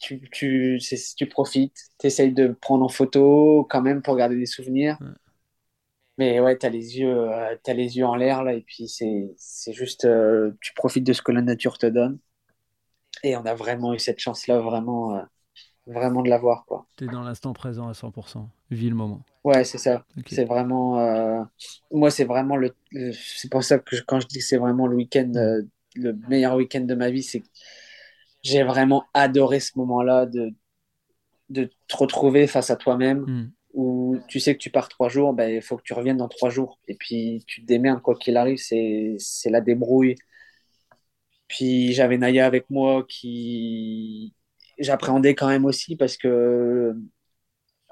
tu, 0.02 0.20
tu, 0.32 0.80
tu 1.16 1.26
profites, 1.28 1.78
tu 2.00 2.08
essayes 2.08 2.34
de 2.34 2.48
prendre 2.48 2.84
en 2.84 2.90
photo 2.90 3.66
quand 3.70 3.82
même 3.82 4.02
pour 4.02 4.16
garder 4.16 4.36
des 4.36 4.48
souvenirs. 4.48 4.98
Mais 6.18 6.40
ouais, 6.40 6.58
tu 6.58 6.66
as, 6.66 6.70
les 6.70 7.00
yeux, 7.00 7.32
euh, 7.32 7.56
as 7.66 7.74
les 7.74 7.98
yeux 7.98 8.06
en 8.06 8.16
l'air 8.16 8.44
là, 8.44 8.54
et 8.54 8.62
puis 8.62 8.88
c'est 8.88 9.74
juste, 9.74 10.06
euh, 10.06 10.52
tu 10.60 10.74
profites 10.74 11.04
de 11.04 11.14
ce 11.14 11.22
que 11.22 11.32
la 11.32 11.42
nature 11.42 11.78
te 11.78 11.86
donne. 11.86 12.18
Et 13.24 13.36
on 13.38 13.46
a 13.46 13.54
vraiment 13.54 13.94
eu 13.94 14.00
cette 14.00 14.20
chance-là, 14.20 14.60
vraiment, 14.60 15.16
euh, 15.16 15.22
vraiment 15.86 16.22
de 16.24 16.30
l'avoir. 16.30 16.66
Tu 16.98 17.06
es 17.06 17.08
dans 17.08 17.22
l'instant 17.22 17.54
présent 17.54 17.88
à 17.88 17.94
100%, 17.94 18.50
vis 18.72 18.90
le 18.90 18.96
moment. 18.96 19.22
Ouais, 19.44 19.64
c'est 19.64 19.78
ça. 19.78 20.04
C'est 20.28 20.46
vraiment, 20.46 21.48
moi, 21.92 22.10
c'est 22.10 22.26
vraiment 22.26 22.56
le, 22.56 22.74
c'est 23.14 23.50
pour 23.50 23.64
ça 23.64 23.78
que 23.78 23.96
quand 24.08 24.20
je 24.20 24.28
dis 24.28 24.40
que 24.40 24.46
c'est 24.46 24.58
vraiment 24.58 24.88
le 24.88 24.96
week-end, 24.96 25.32
le 25.96 26.14
meilleur 26.28 26.56
week-end 26.56 26.82
de 26.82 26.96
ma 26.96 27.10
vie, 27.12 27.24
c'est 27.24 27.44
j'ai 28.44 28.64
vraiment 28.64 29.06
adoré 29.14 29.60
ce 29.60 29.72
moment-là 29.78 30.26
de, 30.26 30.52
de 31.50 31.70
te 31.88 31.98
retrouver 31.98 32.48
face 32.48 32.70
à 32.70 32.76
toi-même, 32.76 33.20
mm. 33.22 33.52
où 33.74 34.18
tu 34.28 34.40
sais 34.40 34.54
que 34.56 34.60
tu 34.60 34.70
pars 34.70 34.90
trois 34.90 35.10
jours, 35.10 35.34
ben, 35.34 35.50
il 35.50 35.62
faut 35.62 35.78
que 35.78 35.84
tu 35.84 35.94
reviennes 35.94 36.18
dans 36.18 36.28
trois 36.30 36.50
jours. 36.50 36.80
Et 36.88 36.96
puis 36.96 37.44
tu 37.48 37.62
te 37.62 37.68
démerdes, 37.68 38.02
quoi 38.02 38.16
qu'il 38.16 38.38
arrive, 38.38 38.58
c'est 38.58 39.18
la 39.50 39.62
débrouille. 39.62 40.16
Puis 41.48 41.92
j'avais 41.94 42.18
Naya 42.18 42.46
avec 42.46 42.70
moi 42.70 43.06
qui 43.08 44.34
j'appréhendais 44.80 45.36
quand 45.36 45.48
même 45.50 45.66
aussi 45.66 45.96
parce 45.96 46.18
que 46.18 46.96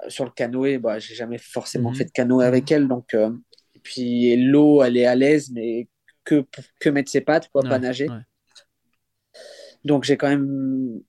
sur 0.08 0.24
le 0.24 0.30
canoë, 0.30 0.78
bah, 0.78 0.98
j'ai 0.98 1.14
jamais 1.14 1.38
forcément 1.38 1.90
Mhm. 1.90 1.96
fait 1.96 2.04
de 2.06 2.10
canoë 2.10 2.44
avec 2.44 2.72
elle. 2.72 2.88
Donc, 2.88 3.12
euh, 3.14 3.30
et 3.74 3.78
puis 3.80 4.34
l'eau, 4.36 4.82
elle 4.82 4.96
est 4.96 5.04
à 5.04 5.14
l'aise, 5.14 5.50
mais 5.52 5.88
que, 6.24 6.44
que 6.80 6.88
mettre 6.88 7.10
ses 7.10 7.20
pattes, 7.20 7.48
quoi, 7.52 7.62
pas 7.62 7.78
nager. 7.78 8.08
ouais. 8.08 8.16
Donc 9.84 10.04
j'ai 10.04 10.16
quand 10.16 10.28
même, 10.28 11.00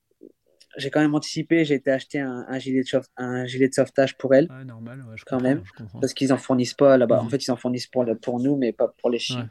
j'ai 0.77 0.89
quand 0.89 1.01
même 1.01 1.15
anticipé. 1.15 1.65
J'ai 1.65 1.75
été 1.75 1.91
acheter 1.91 2.19
un, 2.19 2.45
un 2.47 2.59
gilet 2.59 2.81
de 2.81 3.01
un 3.17 3.45
gilet 3.45 3.67
de 3.69 3.73
sauvetage 3.73 4.17
pour 4.17 4.33
elle 4.33 4.47
Ouais, 4.49 4.63
normal, 4.65 4.99
ouais, 5.09 5.15
je 5.17 5.25
Quand 5.25 5.41
même. 5.41 5.63
je 5.65 5.83
parce 5.99 6.13
qu'ils 6.13 6.31
en 6.33 6.37
fournissent 6.37 6.73
pas 6.73 6.97
là-bas. 6.97 7.21
En 7.21 7.25
Mhm. 7.25 7.29
fait, 7.29 7.45
ils 7.45 7.51
en 7.51 7.57
fournissent 7.57 7.87
pour, 7.87 8.05
pour 8.21 8.39
nous, 8.39 8.55
mais 8.55 8.71
pas 8.71 8.93
pour 8.99 9.09
les 9.09 9.19
chiens. 9.19 9.41
Ouais. 9.43 9.47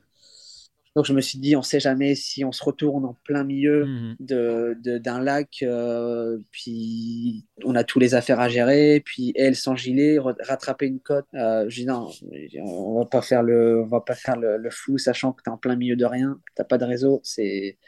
Donc 0.97 1.05
je 1.07 1.13
me 1.13 1.21
suis 1.21 1.39
dit, 1.39 1.55
on 1.55 1.63
sait 1.63 1.79
jamais 1.79 2.17
si 2.17 2.45
on 2.45 2.51
se 2.51 2.65
retourne 2.65 3.05
en 3.05 3.15
plein 3.23 3.45
milieu 3.45 3.87
de, 4.19 4.77
de- 4.83 4.99
d'un 4.99 5.21
lac, 5.23 5.59
euh, 5.63 6.39
puis 6.51 7.47
on 7.65 7.77
a 7.77 7.85
tous 7.85 8.01
les 8.01 8.15
affaires 8.15 8.41
à 8.41 8.49
gérer, 8.49 9.01
puis 9.05 9.33
elle 9.37 9.55
sans 9.55 9.77
gilet, 9.77 10.19
rattraper 10.41 10.87
une 10.87 10.99
côte. 10.99 11.27
Euh, 11.35 11.67
je 11.69 11.83
dis 11.83 11.87
non, 11.87 12.11
on 12.61 12.99
va 12.99 13.07
pas 13.07 13.23
faire 13.23 13.45
le, 13.45 13.83
on 13.85 13.87
va 13.87 14.01
pas 14.01 14.17
faire 14.17 14.37
le, 14.37 14.57
le 14.57 14.71
flou, 14.71 14.99
sachant 14.99 15.33
que 15.33 15.43
tu 15.45 15.49
es 15.49 15.53
en 15.53 15.59
plein 15.59 15.77
milieu 15.77 15.95
de 15.95 16.05
rien, 16.05 16.41
t'as 16.57 16.65
pas 16.65 16.77
de 16.77 16.85
réseau, 16.85 17.21
c'est 17.23 17.79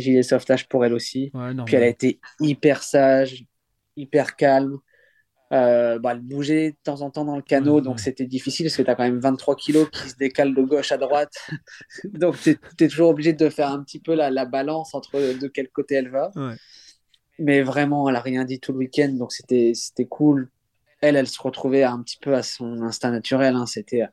gilet 0.00 0.22
sauvetage 0.22 0.68
pour 0.68 0.84
elle 0.84 0.92
aussi. 0.94 1.30
Ouais. 1.34 1.52
Puis 1.66 1.76
elle 1.76 1.82
a 1.82 1.88
été 1.88 2.20
hyper 2.40 2.82
sage, 2.82 3.44
hyper 3.96 4.36
calme. 4.36 4.78
Euh, 5.52 5.98
bah, 6.00 6.12
elle 6.12 6.20
bougeait 6.20 6.70
de 6.72 6.76
temps 6.82 7.02
en 7.02 7.10
temps 7.10 7.24
dans 7.24 7.36
le 7.36 7.42
canot, 7.42 7.76
Ouais, 7.76 7.82
donc 7.82 7.96
ouais. 7.96 8.02
c'était 8.02 8.26
difficile 8.26 8.66
parce 8.66 8.76
que 8.76 8.82
tu 8.82 8.90
as 8.90 8.94
quand 8.96 9.04
même 9.04 9.20
23 9.20 9.54
kilos 9.54 9.88
qui 9.90 10.08
se 10.08 10.16
décalent 10.16 10.54
de 10.54 10.62
gauche 10.62 10.90
à 10.90 10.96
droite. 10.96 11.32
donc 12.04 12.36
tu 12.40 12.58
es, 12.80 12.88
toujours 12.88 13.10
obligé 13.10 13.34
de 13.34 13.48
faire 13.48 13.68
un 13.68 13.82
petit 13.84 14.00
peu 14.00 14.14
la, 14.14 14.30
la 14.30 14.46
balance 14.46 14.94
entre 14.94 15.38
de 15.38 15.46
quel 15.48 15.68
côté 15.68 15.96
elle 15.96 16.10
va. 16.10 16.32
Mais 17.38 17.62
vraiment, 17.62 18.08
elle 18.08 18.16
a 18.16 18.20
rien 18.20 18.44
dit 18.44 18.58
tout 18.58 18.72
le 18.72 18.78
week-end, 18.78 19.10
donc 19.10 19.32
c'était 19.32 19.72
c'était 19.74 20.06
cool. 20.06 20.50
Elle, 21.00 21.16
elle 21.16 21.28
se 21.28 21.40
retrouvait 21.40 21.84
un 21.84 22.00
petit 22.02 22.18
peu 22.18 22.34
à 22.34 22.42
son 22.42 22.80
instinct 22.82 23.10
naturel. 23.10 23.54
hein. 23.54 23.66
C'était, 23.66 24.04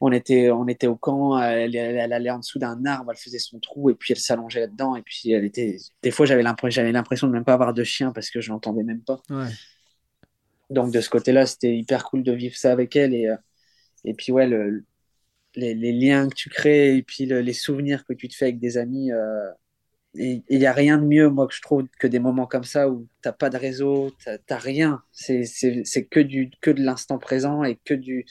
on 0.00 0.10
était, 0.12 0.50
on 0.50 0.66
était 0.66 0.86
au 0.86 0.96
camp, 0.96 1.38
elle, 1.38 1.76
elle, 1.76 1.96
elle 1.96 2.12
allait 2.12 2.30
en 2.30 2.38
dessous 2.38 2.58
d'un 2.58 2.84
arbre, 2.86 3.10
elle 3.12 3.18
faisait 3.18 3.38
son 3.38 3.58
trou 3.60 3.90
et 3.90 3.94
puis 3.94 4.12
elle 4.12 4.18
s'allongeait 4.18 4.60
là-dedans. 4.60 4.96
Et 4.96 5.02
puis 5.02 5.30
elle 5.32 5.44
était, 5.44 5.76
des 6.02 6.10
fois, 6.10 6.26
j'avais 6.26 6.42
l'impression, 6.42 6.82
de 7.26 7.32
même 7.32 7.44
pas 7.44 7.54
avoir 7.54 7.74
de 7.74 7.84
chien 7.84 8.12
parce 8.12 8.30
que 8.30 8.40
je 8.40 8.50
l'entendais 8.50 8.82
même 8.82 9.02
pas. 9.02 9.20
Ouais. 9.28 9.48
Donc 10.70 10.92
de 10.92 11.00
ce 11.00 11.10
côté-là, 11.10 11.46
c'était 11.46 11.76
hyper 11.76 12.04
cool 12.04 12.22
de 12.22 12.32
vivre 12.32 12.56
ça 12.56 12.72
avec 12.72 12.96
elle. 12.96 13.14
Et, 13.14 13.26
euh, 13.28 13.36
et 14.04 14.14
puis 14.14 14.32
ouais, 14.32 14.46
le- 14.46 14.84
les, 15.56 15.74
les 15.74 15.92
liens 15.92 16.28
que 16.28 16.34
tu 16.34 16.48
crées 16.48 16.96
et 16.96 17.02
puis 17.02 17.26
le- 17.26 17.40
les 17.40 17.52
souvenirs 17.52 18.04
que 18.06 18.12
tu 18.12 18.28
te 18.28 18.34
fais 18.34 18.46
avec 18.46 18.60
des 18.60 18.78
amis. 18.78 19.12
euh, 19.12 19.50
et 20.16 20.42
il 20.48 20.58
n'y 20.58 20.66
a 20.66 20.72
rien 20.72 20.98
de 20.98 21.04
mieux, 21.06 21.28
moi, 21.28 21.46
que 21.46 21.54
je 21.54 21.62
trouve, 21.62 21.86
que 22.00 22.06
des 22.08 22.18
moments 22.18 22.46
comme 22.46 22.64
ça 22.64 22.90
où 22.90 23.06
t'as 23.22 23.32
pas 23.32 23.48
de 23.48 23.56
réseau, 23.56 24.12
t'as 24.24 24.38
t'as 24.38 24.58
rien. 24.58 25.02
C'est 25.12 25.44
que, 26.10 26.20
du, 26.20 26.50
que 26.60 26.70
de 26.72 26.82
l'instant 26.82 27.18
présent 27.18 27.62
et 27.62 27.76
que 27.84 27.94
du, 27.94 28.26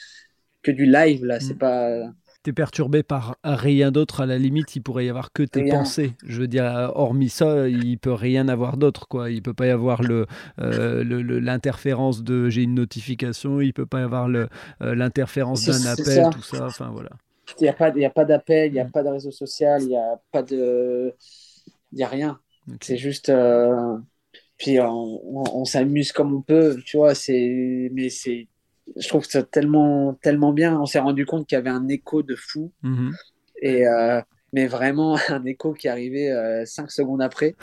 que 0.71 0.75
du 0.75 0.85
live, 0.85 1.25
là. 1.25 1.39
C'est 1.39 1.55
Mm. 1.55 1.57
pas... 1.57 1.89
T'es 2.41 2.53
perturbé 2.53 3.03
par 3.03 3.35
rien 3.43 3.91
d'autre, 3.91 4.21
à 4.21 4.25
la 4.25 4.38
limite, 4.38 4.73
il 4.77 4.81
pourrait 4.81 5.05
y 5.05 5.09
avoir 5.09 5.33
que 5.33 5.43
tes 5.43 5.61
Rien. 5.63 5.79
pensées. 5.79 6.13
Je 6.25 6.39
veux 6.39 6.47
dire, 6.47 6.63
hormis 6.95 7.27
ça, 7.27 7.67
il 7.67 7.97
peut 7.97 8.13
rien 8.13 8.47
avoir 8.47 8.77
d'autre, 8.77 9.09
quoi. 9.09 9.29
Il 9.29 9.41
peut 9.41 9.53
pas 9.53 9.67
y 9.67 9.71
avoir 9.71 10.01
le 10.03 10.25
euh, 10.61 11.03
l'interférence 11.41 12.23
de 12.23 12.49
j'ai 12.49 12.63
une 12.63 12.75
notification, 12.75 13.59
il 13.59 13.73
peut 13.73 13.85
pas 13.85 13.99
y 13.99 14.03
avoir 14.03 14.29
le, 14.29 14.47
euh, 14.81 14.95
l'interférence 14.95 15.65
d'un 15.65 15.85
appel, 15.85 16.05
ça. 16.05 16.29
tout 16.31 16.41
ça. 16.41 16.67
Enfin 16.67 16.89
voilà. 16.93 17.09
Il 17.59 17.63
n'y 17.63 17.69
a 17.69 17.73
pas, 17.73 17.89
il 17.89 18.01
y 18.01 18.05
a 18.05 18.09
pas 18.09 18.23
d'appel, 18.25 18.69
il 18.71 18.73
n'y 18.73 18.79
a 18.79 18.85
Mm. 18.85 18.91
pas 18.91 19.03
de 19.03 19.09
réseau 19.09 19.31
social, 19.31 19.81
il 19.81 19.89
n'y 19.89 19.97
a 19.97 20.21
pas 20.31 20.41
de... 20.43 21.13
Il 21.91 21.97
n'y 21.97 22.03
a 22.03 22.07
rien. 22.07 22.39
C'est 22.81 22.97
juste. 22.97 23.29
euh, 23.29 23.97
Puis 24.57 24.79
on, 24.79 24.85
on- 24.88 25.61
on 25.61 25.65
s'amuse 25.65 26.11
comme 26.11 26.33
on 26.35 26.41
peut, 26.41 26.77
tu 26.85 26.97
vois. 26.97 27.15
C'est, 27.15 27.89
mais 27.93 28.09
c'est, 28.09 28.47
je 28.98 29.08
trouve 29.08 29.25
c'est 29.27 29.50
tellement, 29.51 30.13
tellement 30.22 30.53
bien. 30.53 30.79
On 30.79 30.86
s'est 30.86 31.00
rendu 31.00 31.25
compte 31.25 31.48
qu'il 31.48 31.55
y 31.55 31.60
avait 31.60 31.69
un 31.69 31.88
écho 31.88 32.24
de 32.24 32.36
fou, 32.36 32.72
Mhm. 32.84 33.13
et 33.62 33.88
euh, 33.88 34.22
mais 34.53 34.67
vraiment 34.67 35.15
un 35.29 35.46
écho 35.46 35.74
qui 35.74 35.88
arrivait 35.88 36.31
euh, 36.31 36.65
cinq 36.65 36.91
secondes 36.91 37.22
après. 37.22 37.55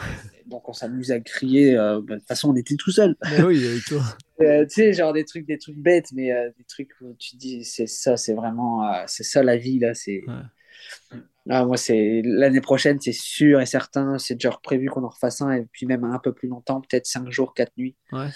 Donc 0.46 0.68
on 0.68 0.72
s'amuse 0.72 1.10
à 1.12 1.20
crier. 1.20 1.76
euh, 1.76 2.00
bah, 2.02 2.14
de 2.14 2.20
toute 2.20 2.28
façon, 2.28 2.50
on 2.50 2.56
était 2.56 2.76
tout 2.76 2.92
seul. 2.92 3.16
Mais 3.30 3.42
oui, 3.42 3.66
avec 3.66 3.84
toi. 3.84 4.02
Euh, 4.42 4.64
tu 4.66 4.74
sais, 4.74 4.92
genre 4.92 5.14
des 5.14 5.24
trucs, 5.24 5.46
des 5.46 5.56
trucs 5.56 5.78
bêtes, 5.78 6.12
mais 6.12 6.26
des 6.58 6.64
trucs 6.64 6.90
où 7.00 7.14
tu 7.18 7.30
te 7.30 7.36
dis, 7.38 7.64
c'est 7.64 7.86
ça, 7.86 8.18
c'est 8.18 8.34
vraiment, 8.34 8.82
c'est 9.06 9.22
ça 9.22 9.42
la 9.42 9.56
vie 9.56 9.78
là. 9.78 9.94
C'est. 9.94 10.24
Ouais. 10.28 11.18
Ah, 11.48 11.64
moi, 11.64 11.78
c'est 11.78 12.20
l'année 12.22 12.60
prochaine, 12.60 13.00
c'est 13.00 13.12
sûr 13.12 13.62
et 13.62 13.66
certain. 13.66 14.18
C'est 14.18 14.34
déjà 14.34 14.50
prévu 14.62 14.90
qu'on 14.90 15.04
en 15.04 15.08
refasse 15.08 15.40
un, 15.40 15.52
et 15.52 15.64
puis 15.72 15.86
même 15.86 16.04
un 16.04 16.18
peu 16.18 16.34
plus 16.34 16.48
longtemps, 16.48 16.82
peut-être 16.82 17.06
5 17.06 17.30
jours, 17.30 17.54
4 17.54 17.72
nuits. 17.78 17.96
Ouais. 18.12 18.28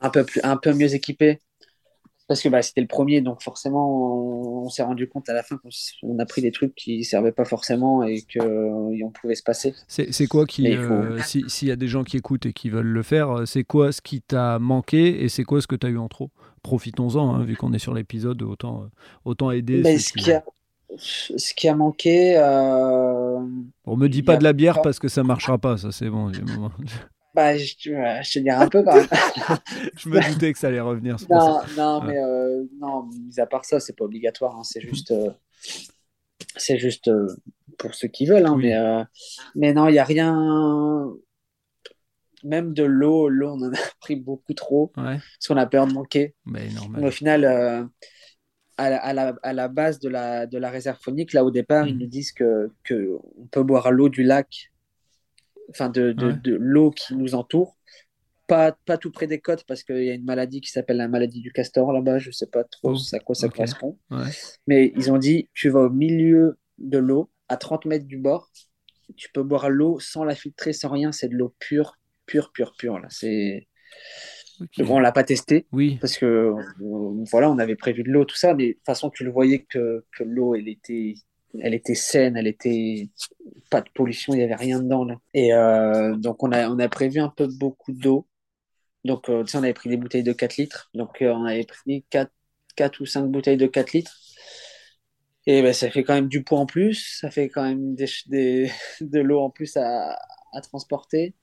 Un 0.00 0.10
peu, 0.10 0.24
plus, 0.24 0.40
un 0.44 0.56
peu 0.56 0.72
mieux 0.72 0.94
équipé. 0.94 1.40
Parce 2.28 2.42
que 2.42 2.48
bah, 2.50 2.60
c'était 2.60 2.82
le 2.82 2.86
premier, 2.86 3.22
donc 3.22 3.42
forcément, 3.42 3.90
on, 3.90 4.66
on 4.66 4.68
s'est 4.68 4.82
rendu 4.82 5.08
compte 5.08 5.28
à 5.30 5.32
la 5.32 5.42
fin 5.42 5.56
qu'on 5.56 6.18
a 6.18 6.26
pris 6.26 6.42
des 6.42 6.52
trucs 6.52 6.74
qui 6.74 7.02
servaient 7.02 7.32
pas 7.32 7.46
forcément 7.46 8.02
et 8.02 8.22
qu'on 8.32 9.10
pouvait 9.18 9.34
se 9.34 9.42
passer. 9.42 9.74
C'est 9.88 10.26
quoi 10.26 10.44
qui, 10.44 10.66
euh, 10.76 11.18
si- 11.22 11.44
s'il 11.48 11.68
y 11.68 11.72
a 11.72 11.76
des 11.76 11.88
gens 11.88 12.04
qui 12.04 12.18
écoutent 12.18 12.44
et 12.44 12.52
qui 12.52 12.68
veulent 12.68 12.84
le 12.86 13.02
faire, 13.02 13.30
euh, 13.30 13.46
c'est 13.46 13.64
quoi 13.64 13.92
ce 13.92 14.02
qui 14.02 14.20
t'a 14.20 14.58
manqué 14.58 15.24
et 15.24 15.30
c'est 15.30 15.44
quoi 15.44 15.62
ce 15.62 15.66
que 15.66 15.74
tu 15.74 15.86
as 15.86 15.90
eu 15.90 15.96
en 15.98 16.08
trop? 16.08 16.30
Profitons-en, 16.62 17.34
hein, 17.34 17.44
vu 17.44 17.56
qu'on 17.56 17.72
est 17.72 17.78
sur 17.78 17.94
l'épisode, 17.94 18.42
autant, 18.42 18.82
euh, 18.82 18.86
autant 19.24 19.50
aider. 19.50 19.80
Mais 19.82 19.98
ce 19.98 20.12
qui- 20.12 20.30
a, 20.32 20.44
ce 20.98 21.54
qui 21.54 21.66
a 21.66 21.74
manqué, 21.74 22.36
euh, 22.36 23.38
On 23.86 23.96
me 23.96 24.08
dit 24.08 24.22
pas 24.22 24.36
de 24.36 24.44
la 24.44 24.52
bière 24.52 24.82
parce 24.82 24.98
que 24.98 25.08
ça 25.08 25.22
marchera 25.22 25.56
pas, 25.56 25.78
ça 25.78 25.92
c'est 25.92 26.10
bon. 26.10 26.30
bah, 27.38 27.56
je, 27.56 27.64
je 27.64 28.32
te 28.32 28.38
dirais 28.40 28.56
un 28.56 28.68
peu 28.68 28.82
quand 28.82 28.94
même. 28.96 29.06
Je 29.96 30.08
me 30.08 30.32
doutais 30.32 30.52
que 30.52 30.58
ça 30.58 30.66
allait 30.68 30.80
revenir. 30.80 31.20
c'est. 31.20 31.28
Non, 31.30 31.60
non, 31.76 32.00
Ouais. 32.00 32.06
mais 32.08 32.18
euh, 32.18 32.64
non, 32.80 33.04
mis 33.04 33.38
à 33.38 33.46
part 33.46 33.64
ça, 33.64 33.78
c'est 33.78 33.96
pas 33.96 34.04
obligatoire. 34.04 34.56
hein, 34.56 34.64
c'est 34.64 34.80
juste, 34.80 35.12
euh, 35.12 35.30
c'est 36.56 36.78
juste 36.78 37.06
euh, 37.06 37.28
pour 37.78 37.94
ceux 37.94 38.08
qui 38.08 38.26
veulent. 38.26 38.44
hein, 38.46 38.54
Oui. 38.56 38.64
mais, 38.72 39.04
mais 39.54 39.72
non, 39.72 39.86
il 39.88 39.94
y 39.94 39.98
a 40.00 40.04
rien. 40.04 41.12
Même 42.44 42.72
de 42.74 42.84
l'eau, 42.84 43.28
l'eau, 43.28 43.50
on 43.50 43.62
en 43.68 43.72
a 43.72 43.76
pris 44.00 44.16
beaucoup 44.16 44.54
trop 44.54 44.92
Ouais, 44.96 45.04
parce 45.18 45.46
qu'on 45.48 45.56
a 45.56 45.66
peur 45.66 45.86
de 45.86 45.92
manquer. 45.92 46.34
ben, 46.46 46.68
Mais 46.68 46.74
normal. 46.74 47.04
au 47.06 47.10
final, 47.12 47.44
à, 47.44 48.90
la, 48.90 48.96
à 48.98 49.12
la- 49.12 49.36
à 49.42 49.52
la 49.52 49.68
base 49.68 49.98
de 50.00 50.08
la, 50.08 50.46
de 50.46 50.58
la 50.58 50.70
réserve 50.70 50.98
phonique, 51.00 51.32
là 51.32 51.44
au 51.44 51.50
départ, 51.50 51.86
ils 51.86 51.94
Mhm. 51.94 52.00
nous 52.00 52.06
disent 52.06 52.32
que, 52.32 52.70
que 52.84 53.16
on 53.38 53.46
peut 53.46 53.62
boire 53.64 53.90
l'eau 53.92 54.08
du 54.08 54.22
lac, 54.22 54.70
enfin 55.70 55.88
de, 55.90 56.12
de, 56.12 56.26
Ouais. 56.26 56.32
de 56.32 56.54
l'eau 56.54 56.90
qui 56.90 57.14
nous 57.16 57.34
entoure. 57.34 57.76
Pas, 58.46 58.72
pas 58.86 58.96
tout 58.96 59.10
près 59.10 59.26
des 59.26 59.40
côtes 59.40 59.64
parce 59.64 59.82
qu'il 59.82 60.04
y 60.04 60.10
a 60.10 60.14
une 60.14 60.24
maladie 60.24 60.62
qui 60.62 60.70
s'appelle 60.70 60.96
la 60.96 61.06
maladie 61.08 61.42
du 61.42 61.52
castor 61.52 61.92
là-bas, 61.92 62.18
je 62.18 62.30
sais 62.30 62.46
pas 62.46 62.64
trop 62.64 62.94
Oh, 62.94 62.96
à 63.12 63.18
quoi 63.18 63.34
ça 63.34 63.48
correspond. 63.50 63.98
Ouais. 64.10 64.30
Mais 64.66 64.90
ils 64.96 65.12
ont 65.12 65.18
dit, 65.18 65.50
tu 65.52 65.68
vas 65.68 65.80
au 65.80 65.90
milieu 65.90 66.58
de 66.78 66.96
l'eau, 66.96 67.30
à 67.48 67.58
30 67.58 67.84
mètres 67.84 68.06
du 68.06 68.16
bord, 68.16 68.50
tu 69.16 69.28
peux 69.32 69.42
boire 69.42 69.68
l'eau 69.68 69.98
sans 70.00 70.24
la 70.24 70.34
filtrer, 70.34 70.72
sans 70.72 70.88
rien, 70.88 71.12
c'est 71.12 71.28
de 71.28 71.36
l'eau 71.36 71.54
pure, 71.58 71.98
pure, 72.24 72.50
pure, 72.52 72.72
pure. 72.78 72.98
Là. 72.98 73.08
C'est... 73.10 73.68
Bon, 74.78 74.96
on 74.96 74.98
l'a 74.98 75.12
pas 75.12 75.24
testé 75.24 75.66
Oui, 75.72 75.98
parce 76.00 76.16
que 76.18 76.26
euh, 76.26 77.24
voilà, 77.30 77.50
on 77.50 77.58
avait 77.58 77.76
prévu 77.76 78.02
de 78.02 78.10
l'eau, 78.10 78.24
tout 78.24 78.36
ça, 78.36 78.54
mais 78.54 78.68
de 78.68 78.72
toute 78.72 78.86
façon, 78.86 79.10
tu 79.10 79.24
le 79.24 79.30
voyais 79.30 79.64
que, 79.68 80.04
que 80.16 80.24
l'eau, 80.24 80.54
elle 80.54 80.68
était, 80.68 81.14
elle 81.60 81.74
était 81.74 81.94
saine, 81.94 82.36
elle 82.36 82.46
était 82.48 83.08
pas 83.70 83.80
de 83.80 83.90
pollution, 83.94 84.34
il 84.34 84.40
y 84.40 84.42
avait 84.42 84.54
rien 84.54 84.80
dedans 84.80 85.04
là. 85.04 85.16
Et 85.34 85.52
euh, 85.54 86.16
donc 86.16 86.42
on 86.42 86.52
a, 86.52 86.68
on 86.70 86.78
a 86.78 86.88
prévu 86.88 87.20
un 87.20 87.28
peu 87.28 87.46
beaucoup 87.48 87.92
d'eau. 87.92 88.26
Donc 89.04 89.28
euh, 89.30 89.44
on 89.54 89.58
avait 89.58 89.74
pris 89.74 89.90
des 89.90 89.96
bouteilles 89.98 90.24
de 90.24 90.32
4 90.34 90.56
litres, 90.58 90.90
donc 90.94 91.22
euh, 91.22 91.32
on 91.32 91.44
avait 91.46 91.64
pris 91.64 92.04
4, 92.10 92.32
4 92.76 93.00
ou 93.02 93.06
5 93.06 93.26
bouteilles 93.26 93.58
de 93.58 93.66
4 93.68 93.92
litres. 93.94 94.16
Et 95.46 95.62
ben, 95.62 95.72
ça 95.72 95.90
fait 95.90 96.04
quand 96.04 96.14
même 96.14 96.28
du 96.28 96.44
poids 96.44 96.60
en 96.60 96.66
plus, 96.66 97.18
ça 97.20 97.30
fait 97.30 97.48
quand 97.48 97.62
même 97.64 97.94
des, 97.94 98.06
des- 98.26 98.70
de 99.00 99.20
l'eau 99.20 99.40
en 99.40 99.50
plus 99.50 99.76
à, 99.76 100.16
à 100.52 100.60
transporter. 100.60 101.34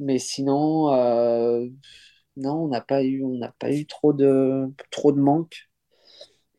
Mais 0.00 0.18
sinon, 0.18 0.92
euh, 0.92 1.66
non, 2.36 2.64
on 2.64 2.68
n'a 2.68 2.80
pas 2.80 3.02
eu, 3.04 3.24
on 3.24 3.36
n'a 3.38 3.52
pas 3.58 3.72
eu 3.72 3.86
trop 3.86 4.12
de, 4.12 4.66
trop 4.90 5.12
de 5.12 5.20
manque. 5.20 5.70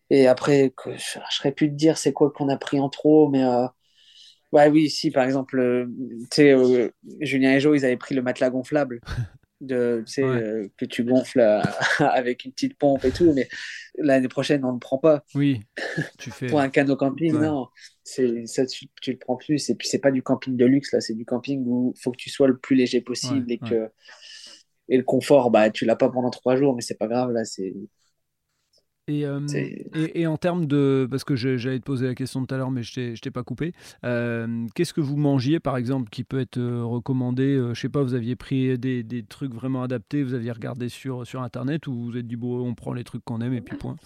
Et 0.10 0.28
après, 0.28 0.74
je 0.86 0.92
ne 1.20 1.24
saurais 1.30 1.52
plus 1.52 1.70
te 1.70 1.76
dire 1.76 1.98
c'est 1.98 2.14
quoi 2.14 2.32
qu'on 2.32 2.50
a 2.50 2.58
pris 2.58 2.80
en 2.80 2.90
trop, 2.90 3.30
mais 3.30 3.44
ouais, 4.54 4.70
oui, 4.70 4.90
si, 4.90 5.12
par 5.12 5.26
exemple, 5.26 5.60
euh, 5.60 5.86
tu 6.32 6.36
sais, 6.36 6.52
euh, 6.54 6.90
Julien 7.22 7.54
et 7.56 7.60
Jo, 7.60 7.76
ils 7.76 7.84
avaient 7.86 7.98
pris 7.98 8.16
le 8.16 8.22
matelas 8.22 8.50
gonflable 8.50 9.02
de, 9.62 10.04
tu 10.06 10.14
sais, 10.14 10.24
Ouais. 10.24 10.42
euh, 10.42 10.68
que 10.78 10.86
tu 10.86 11.04
gonfles 11.04 11.40
avec 12.00 12.46
une 12.46 12.52
petite 12.54 12.78
pompe 12.78 13.04
et 13.06 13.12
tout, 13.12 13.34
mais 13.34 13.48
l'année 13.98 14.28
prochaine, 14.28 14.64
on 14.66 14.70
ne 14.70 14.74
le 14.74 14.80
prend 14.80 14.98
pas. 14.98 15.24
oui. 15.36 15.62
Tu 16.18 16.32
fais. 16.32 16.48
Pour 16.48 16.60
un 16.60 16.70
canot 16.70 16.96
camping, 16.96 17.34
Ouais. 17.36 17.46
non. 17.48 17.68
C'est, 18.04 18.46
ça, 18.48 18.66
tu, 18.66 18.88
tu 19.02 19.12
le 19.14 19.18
prends 19.18 19.38
plus. 19.38 19.70
Et 19.70 19.76
puis, 19.76 19.88
c'est 19.88 20.00
pas 20.00 20.12
du 20.12 20.22
camping 20.24 20.58
de 20.58 20.66
luxe, 20.66 20.92
là. 20.94 21.00
C'est 21.02 21.14
du 21.14 21.26
camping 21.26 21.64
où 21.66 21.94
il 21.96 22.02
faut 22.02 22.12
que 22.12 22.18
tu 22.18 22.30
sois 22.30 22.48
le 22.48 22.58
plus 22.58 22.76
léger 22.76 23.02
possible 23.02 23.46
Ouais, 23.48 23.54
et 23.56 23.58
que. 23.60 23.90
Et 24.90 24.98
le 24.98 25.04
confort, 25.04 25.50
bah, 25.52 25.70
tu 25.70 25.86
l'as 25.86 25.96
pas 25.96 26.10
pendant 26.10 26.30
trois 26.30 26.58
jours, 26.58 26.76
mais 26.76 26.82
c'est 26.82 26.98
pas 26.98 27.08
grave, 27.08 27.32
là. 27.32 27.46
C'est. 27.46 27.74
Et, 29.10 29.26
euh, 29.26 29.42
et, 29.96 30.28
en 30.28 30.38
termes 30.38 30.66
de. 30.66 31.08
Parce 31.12 31.26
que 31.26 31.36
j'allais 31.36 31.80
te 31.80 31.84
poser 31.84 32.08
la 32.08 32.16
question 32.16 32.46
tout 32.46 32.56
à 32.56 32.58
l'heure, 32.58 32.72
mais 32.72 32.84
je 32.84 33.00
ne 33.02 33.16
t'ai 33.16 33.32
pas 33.32 33.44
coupé. 33.44 33.74
Euh, 34.06 34.66
qu'est-ce 34.76 34.94
que 34.94 35.02
vous 35.02 35.18
mangiez, 35.18 35.60
par 35.60 35.76
exemple, 35.76 36.10
qui 36.10 36.24
peut 36.24 36.40
être 36.40 36.58
euh, 36.58 36.86
recommandé 36.86 37.62
Je 37.74 37.80
sais 37.80 37.90
pas, 37.90 38.02
vous 38.02 38.14
aviez 38.14 38.38
pris 38.38 38.78
des, 38.80 39.04
des, 39.04 39.24
trucs 39.24 39.54
vraiment 39.54 39.84
adaptés, 39.84 40.24
vous 40.24 40.34
aviez 40.34 40.52
regardé 40.52 40.88
sur, 40.88 41.28
sur 41.28 41.42
Internet, 41.42 41.88
ou 41.88 42.06
vous 42.06 42.18
êtes 42.18 42.28
dit, 42.28 42.38
bon, 42.38 42.66
on 42.66 42.76
prend 42.76 42.94
les 42.94 43.04
trucs 43.04 43.26
qu'on 43.26 43.42
aime 43.42 43.54
et 43.54 43.62
puis 43.62 43.78
point? 43.78 43.98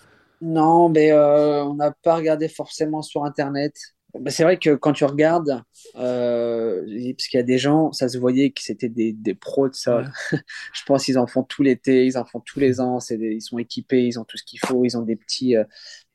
Non, 0.41 0.89
mais 0.89 1.13
on 1.13 1.75
n'a 1.75 1.91
pas 1.91 2.15
regardé 2.15 2.47
forcément 2.47 3.03
sur 3.03 3.23
Internet. 3.23 3.75
Bah, 4.13 4.31
c'est 4.31 4.43
vrai 4.43 4.57
que 4.57 4.73
quand 4.75 4.93
tu 4.93 5.05
regardes, 5.05 5.61
euh, 5.97 6.81
parce 7.11 7.27
qu'il 7.27 7.37
y 7.37 7.41
a 7.41 7.45
des 7.45 7.57
gens, 7.57 7.91
ça 7.91 8.07
se 8.07 8.17
voyait 8.17 8.51
que 8.51 8.61
c'était 8.61 8.89
des, 8.89 9.11
des, 9.11 9.35
pros 9.35 9.67
de 9.67 9.75
ça. 9.75 10.03
je 10.73 10.83
pense 10.85 11.05
qu'ils 11.05 11.19
en 11.19 11.27
font 11.27 11.43
tout 11.43 11.61
l'été, 11.61 12.05
ils 12.05 12.17
en 12.17 12.25
font 12.25 12.39
tous 12.39 12.59
les 12.59 12.79
ans. 12.79 12.99
ils 13.09 13.41
sont 13.41 13.57
équipés, 13.57 14.05
ils 14.05 14.19
ont 14.19 14.23
tout 14.23 14.37
ce 14.37 14.43
qu'il 14.43 14.59
faut. 14.59 14.85
Ils 14.85 14.97
ont 14.97 15.01
des 15.01 15.17
petits, 15.17 15.57
euh, 15.57 15.65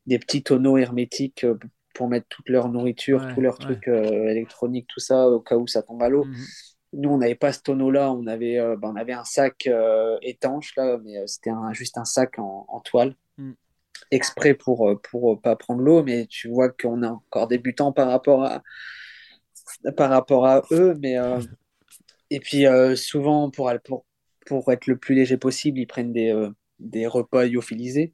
des 0.06 0.18
petits 0.18 0.42
tonneaux 0.42 0.78
hermétiques 0.78 1.44
euh, 1.44 1.58
pour 1.94 2.08
mettre 2.08 2.26
toute 2.28 2.48
leur 2.48 2.70
nourriture, 2.70 3.28
tous 3.34 3.42
leurs 3.42 3.58
trucs 3.58 3.86
électroniques, 3.86 4.86
tout 4.88 4.98
ça, 4.98 5.28
au 5.28 5.40
cas 5.40 5.56
où 5.56 5.66
ça 5.66 5.82
tombe 5.82 6.02
à 6.02 6.08
l'eau. 6.08 6.24
Mhm. 6.24 6.44
Nous, 6.94 7.10
on 7.10 7.18
n'avait 7.18 7.34
pas 7.34 7.52
ce 7.52 7.60
tonneau-là. 7.60 8.10
On 8.12 8.26
avait, 8.26 8.56
bah, 8.78 8.90
on 8.90 8.96
avait 8.96 9.12
un 9.12 9.24
sac 9.24 9.68
étanche 10.22 10.74
là, 10.76 10.98
mais 11.04 11.26
c'était 11.26 11.50
juste 11.72 11.98
un 11.98 12.06
sac 12.06 12.38
en, 12.38 12.64
en 12.66 12.80
toile. 12.80 13.14
Exprès 14.10 14.54
pour 14.54 14.88
euh, 14.88 15.00
pour 15.10 15.40
pas 15.40 15.56
prendre 15.56 15.80
l'eau, 15.80 16.02
mais 16.02 16.26
tu 16.26 16.48
vois 16.48 16.70
qu'on 16.70 17.02
est 17.02 17.06
encore 17.06 17.48
débutant 17.48 17.92
par 17.92 18.08
rapport 18.08 18.44
à 18.44 18.62
par 19.96 20.10
rapport 20.10 20.46
à 20.46 20.62
eux, 20.70 20.94
mais 21.00 21.18
euh, 21.18 21.40
et 22.30 22.40
puis 22.40 22.66
euh, 22.66 22.96
souvent 22.96 23.50
pour, 23.50 23.70
pour 23.84 24.04
pour 24.46 24.72
être 24.72 24.86
le 24.86 24.96
plus 24.96 25.14
léger 25.14 25.36
possible, 25.36 25.78
ils 25.78 25.86
prennent 25.86 26.12
des 26.12 26.48
des 26.78 27.06
repas 27.06 27.44
lyophilisés. 27.44 28.12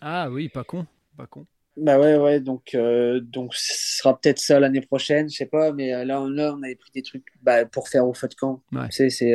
Ah 0.00 0.30
oui, 0.30 0.48
pas 0.48 0.64
con, 0.64 0.86
pas 1.16 1.26
con. 1.26 1.46
Bah 1.76 1.98
ouais, 1.98 2.16
ouais, 2.16 2.38
donc, 2.38 2.76
donc 3.22 3.54
ce 3.54 3.96
sera 3.98 4.20
peut-être 4.20 4.38
ça 4.38 4.60
l'année 4.60 4.82
prochaine, 4.82 5.30
je 5.30 5.36
sais 5.36 5.46
pas, 5.46 5.72
mais 5.72 6.04
là, 6.04 6.20
on, 6.20 6.28
là, 6.28 6.54
on 6.54 6.62
avait 6.62 6.76
pris 6.76 6.90
des 6.92 7.00
trucs 7.00 7.24
bah, 7.40 7.64
pour 7.64 7.88
faire 7.88 8.06
au 8.06 8.12
feu 8.12 8.28
de 8.28 8.34
camp. 8.34 8.62
Tu 8.72 8.92
sais, 8.92 9.08
c'est 9.08 9.34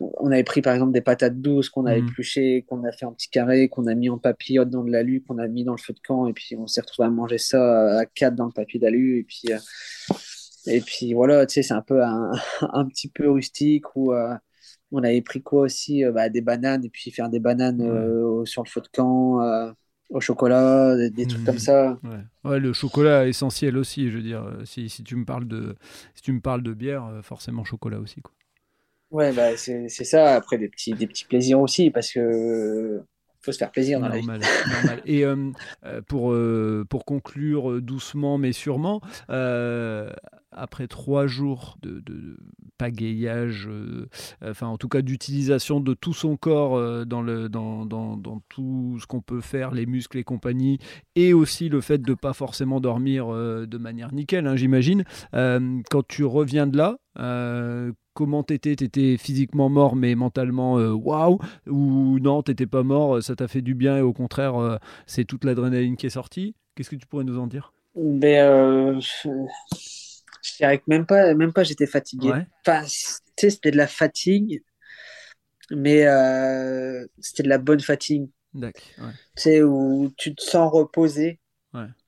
on 0.00 0.30
avait 0.30 0.44
pris 0.44 0.62
par 0.62 0.74
exemple 0.74 0.92
des 0.92 1.00
patates 1.00 1.40
douces 1.40 1.70
qu'on 1.70 1.86
a 1.86 1.96
mhm. 1.96 2.06
épluchées, 2.06 2.64
qu'on 2.68 2.84
a 2.84 2.92
fait 2.92 3.06
en 3.06 3.12
petits 3.12 3.30
carrés, 3.30 3.68
qu'on 3.68 3.86
a 3.86 3.94
mis 3.94 4.08
en 4.08 4.18
papillote 4.18 4.70
dans 4.70 4.84
de 4.84 4.90
l'alu, 4.90 5.22
qu'on 5.22 5.38
a 5.38 5.48
mis 5.48 5.64
dans 5.64 5.72
le 5.72 5.78
feu 5.78 5.92
de 5.92 6.00
camp, 6.00 6.26
et 6.26 6.32
puis 6.32 6.56
on 6.56 6.66
s'est 6.66 6.80
retrouvé 6.80 7.06
à 7.06 7.10
manger 7.10 7.38
ça 7.38 7.98
à 7.98 8.06
quatre 8.06 8.34
dans 8.34 8.46
le 8.46 8.52
papier 8.52 8.78
d'alu, 8.78 9.18
et 9.18 9.24
puis 9.24 9.52
euh, 9.52 9.58
et 10.66 10.80
puis 10.80 11.14
voilà, 11.14 11.46
tu 11.46 11.54
sais, 11.54 11.62
c'est 11.62 11.74
un 11.74 11.82
peu 11.82 12.02
un, 12.02 12.32
un, 12.72 12.86
petit 12.86 13.08
peu 13.08 13.30
rustique 13.30 13.96
où 13.96 14.12
euh, 14.12 14.34
on 14.92 15.02
avait 15.02 15.22
pris 15.22 15.42
quoi 15.42 15.62
aussi, 15.62 16.04
euh, 16.04 16.12
bah, 16.12 16.28
des 16.28 16.42
bananes, 16.42 16.84
et 16.84 16.90
puis 16.90 17.10
faire 17.10 17.28
des 17.28 17.40
bananes 17.40 17.78
sur 18.44 18.62
le 18.62 18.68
feu 18.68 18.80
de 18.80 18.88
camp. 18.92 19.74
au 20.10 20.20
chocolat, 20.20 20.96
des, 21.10 21.26
trucs 21.26 21.44
comme 21.44 21.54
mhm. 21.54 21.60
ça. 21.60 21.98
Ouais. 22.44 22.60
le 22.60 22.72
chocolat 22.72 23.26
essentiel 23.26 23.76
aussi, 23.76 24.10
je 24.10 24.16
veux 24.16 24.22
dire. 24.22 24.46
Si, 24.64 24.88
si, 24.88 25.02
tu 25.02 25.16
me 25.16 25.24
parles 25.24 25.48
de, 25.48 25.74
si 26.14 26.22
tu 26.22 26.32
me 26.32 26.40
parles 26.40 26.62
de 26.62 26.72
bière, 26.72 27.20
forcément 27.22 27.64
chocolat 27.64 27.98
aussi. 27.98 28.20
Quoi. 28.20 28.32
Ouais, 29.10 29.32
bah, 29.32 29.56
c'est 29.56 29.88
ça. 29.88 30.34
Après, 30.34 30.58
des 30.58 30.68
petits, 30.68 30.92
des 30.92 31.06
petits 31.06 31.24
plaisirs 31.24 31.60
aussi, 31.60 31.90
parce 31.90 32.12
que 32.12 33.02
faut 33.40 33.52
se 33.52 33.58
faire 33.58 33.70
plaisir 33.70 34.00
dans 34.00 34.08
normal, 34.08 34.40
la 34.40 34.72
normal. 34.74 35.02
Et 35.06 35.24
euh, 35.24 35.50
euh, 35.84 36.00
pour, 36.02 36.32
euh, 36.32 36.84
pour 36.88 37.04
conclure 37.04 37.80
doucement 37.80 38.38
mais 38.38 38.52
sûrement, 38.52 39.00
après 40.50 40.88
trois 40.88 41.26
jours 41.26 41.76
de, 41.82 42.00
de 42.00 42.36
pagayage, 42.78 43.68
enfin 44.42 44.66
en 44.66 44.76
tout 44.76 44.88
cas 44.88 45.02
d'utilisation 45.02 45.80
de 45.80 45.94
tout 45.94 46.14
son 46.14 46.36
corps 46.36 47.06
dans, 47.06 47.22
le, 47.22 47.48
dans, 47.48 47.84
dans, 47.84 48.16
dans 48.16 48.40
tout 48.48 48.98
ce 49.00 49.06
qu'on 49.06 49.20
peut 49.20 49.40
faire, 49.40 49.72
les 49.72 49.86
muscles 49.86 50.18
et 50.18 50.24
compagnie, 50.24 50.78
et 51.14 51.32
aussi 51.32 51.68
le 51.68 51.80
fait 51.80 51.98
de 51.98 52.10
ne 52.10 52.16
pas 52.16 52.32
forcément 52.32 52.80
dormir 52.80 53.28
de 53.28 53.78
manière 53.78 54.12
nickel, 54.12 54.46
hein, 54.46 54.56
j'imagine, 54.56 55.04
quand 55.32 56.06
tu 56.08 56.24
reviens 56.24 56.66
de 56.66 56.76
là, 56.76 56.98
comment 58.18 58.42
t'étais 58.42 58.74
T'étais 58.74 59.16
physiquement 59.16 59.68
mort, 59.68 59.94
mais 59.94 60.16
mentalement 60.16 60.76
euh, 60.80 60.90
waouh 60.90 61.38
Ou 61.68 62.18
non, 62.18 62.42
t'étais 62.42 62.66
pas 62.66 62.82
mort, 62.82 63.22
ça 63.22 63.36
t'a 63.36 63.46
fait 63.46 63.62
du 63.62 63.76
bien 63.76 63.98
et 63.98 64.00
au 64.00 64.12
contraire, 64.12 64.56
euh, 64.56 64.76
c'est 65.06 65.24
toute 65.24 65.44
l'adrénaline 65.44 65.96
qui 65.96 66.06
est 66.06 66.10
sortie 66.10 66.56
Qu'est-ce 66.74 66.90
que 66.90 66.96
tu 66.96 67.06
pourrais 67.06 67.22
nous 67.22 67.38
en 67.38 67.46
dire? 67.46 67.72
Ben, 67.94 68.44
euh, 68.44 69.00
Je 69.00 70.56
dirais 70.56 70.78
que 70.78 70.84
même 70.88 71.06
pas, 71.06 71.32
même 71.34 71.52
pas 71.52 71.62
j'étais 71.62 71.86
fatigué. 71.86 72.32
Enfin, 72.66 72.82
c'était 73.36 73.70
de 73.70 73.76
la 73.76 73.86
fatigue, 73.86 74.64
mais 75.70 76.00
c'était 77.20 77.44
de 77.44 77.48
la 77.48 77.58
bonne 77.58 77.80
fatigue. 77.80 78.28
D'accord. 78.52 78.82
Tu 79.36 79.42
sais, 79.42 79.62
où 79.62 80.12
tu 80.16 80.34
te 80.34 80.42
sens 80.42 80.72
reposé 80.72 81.38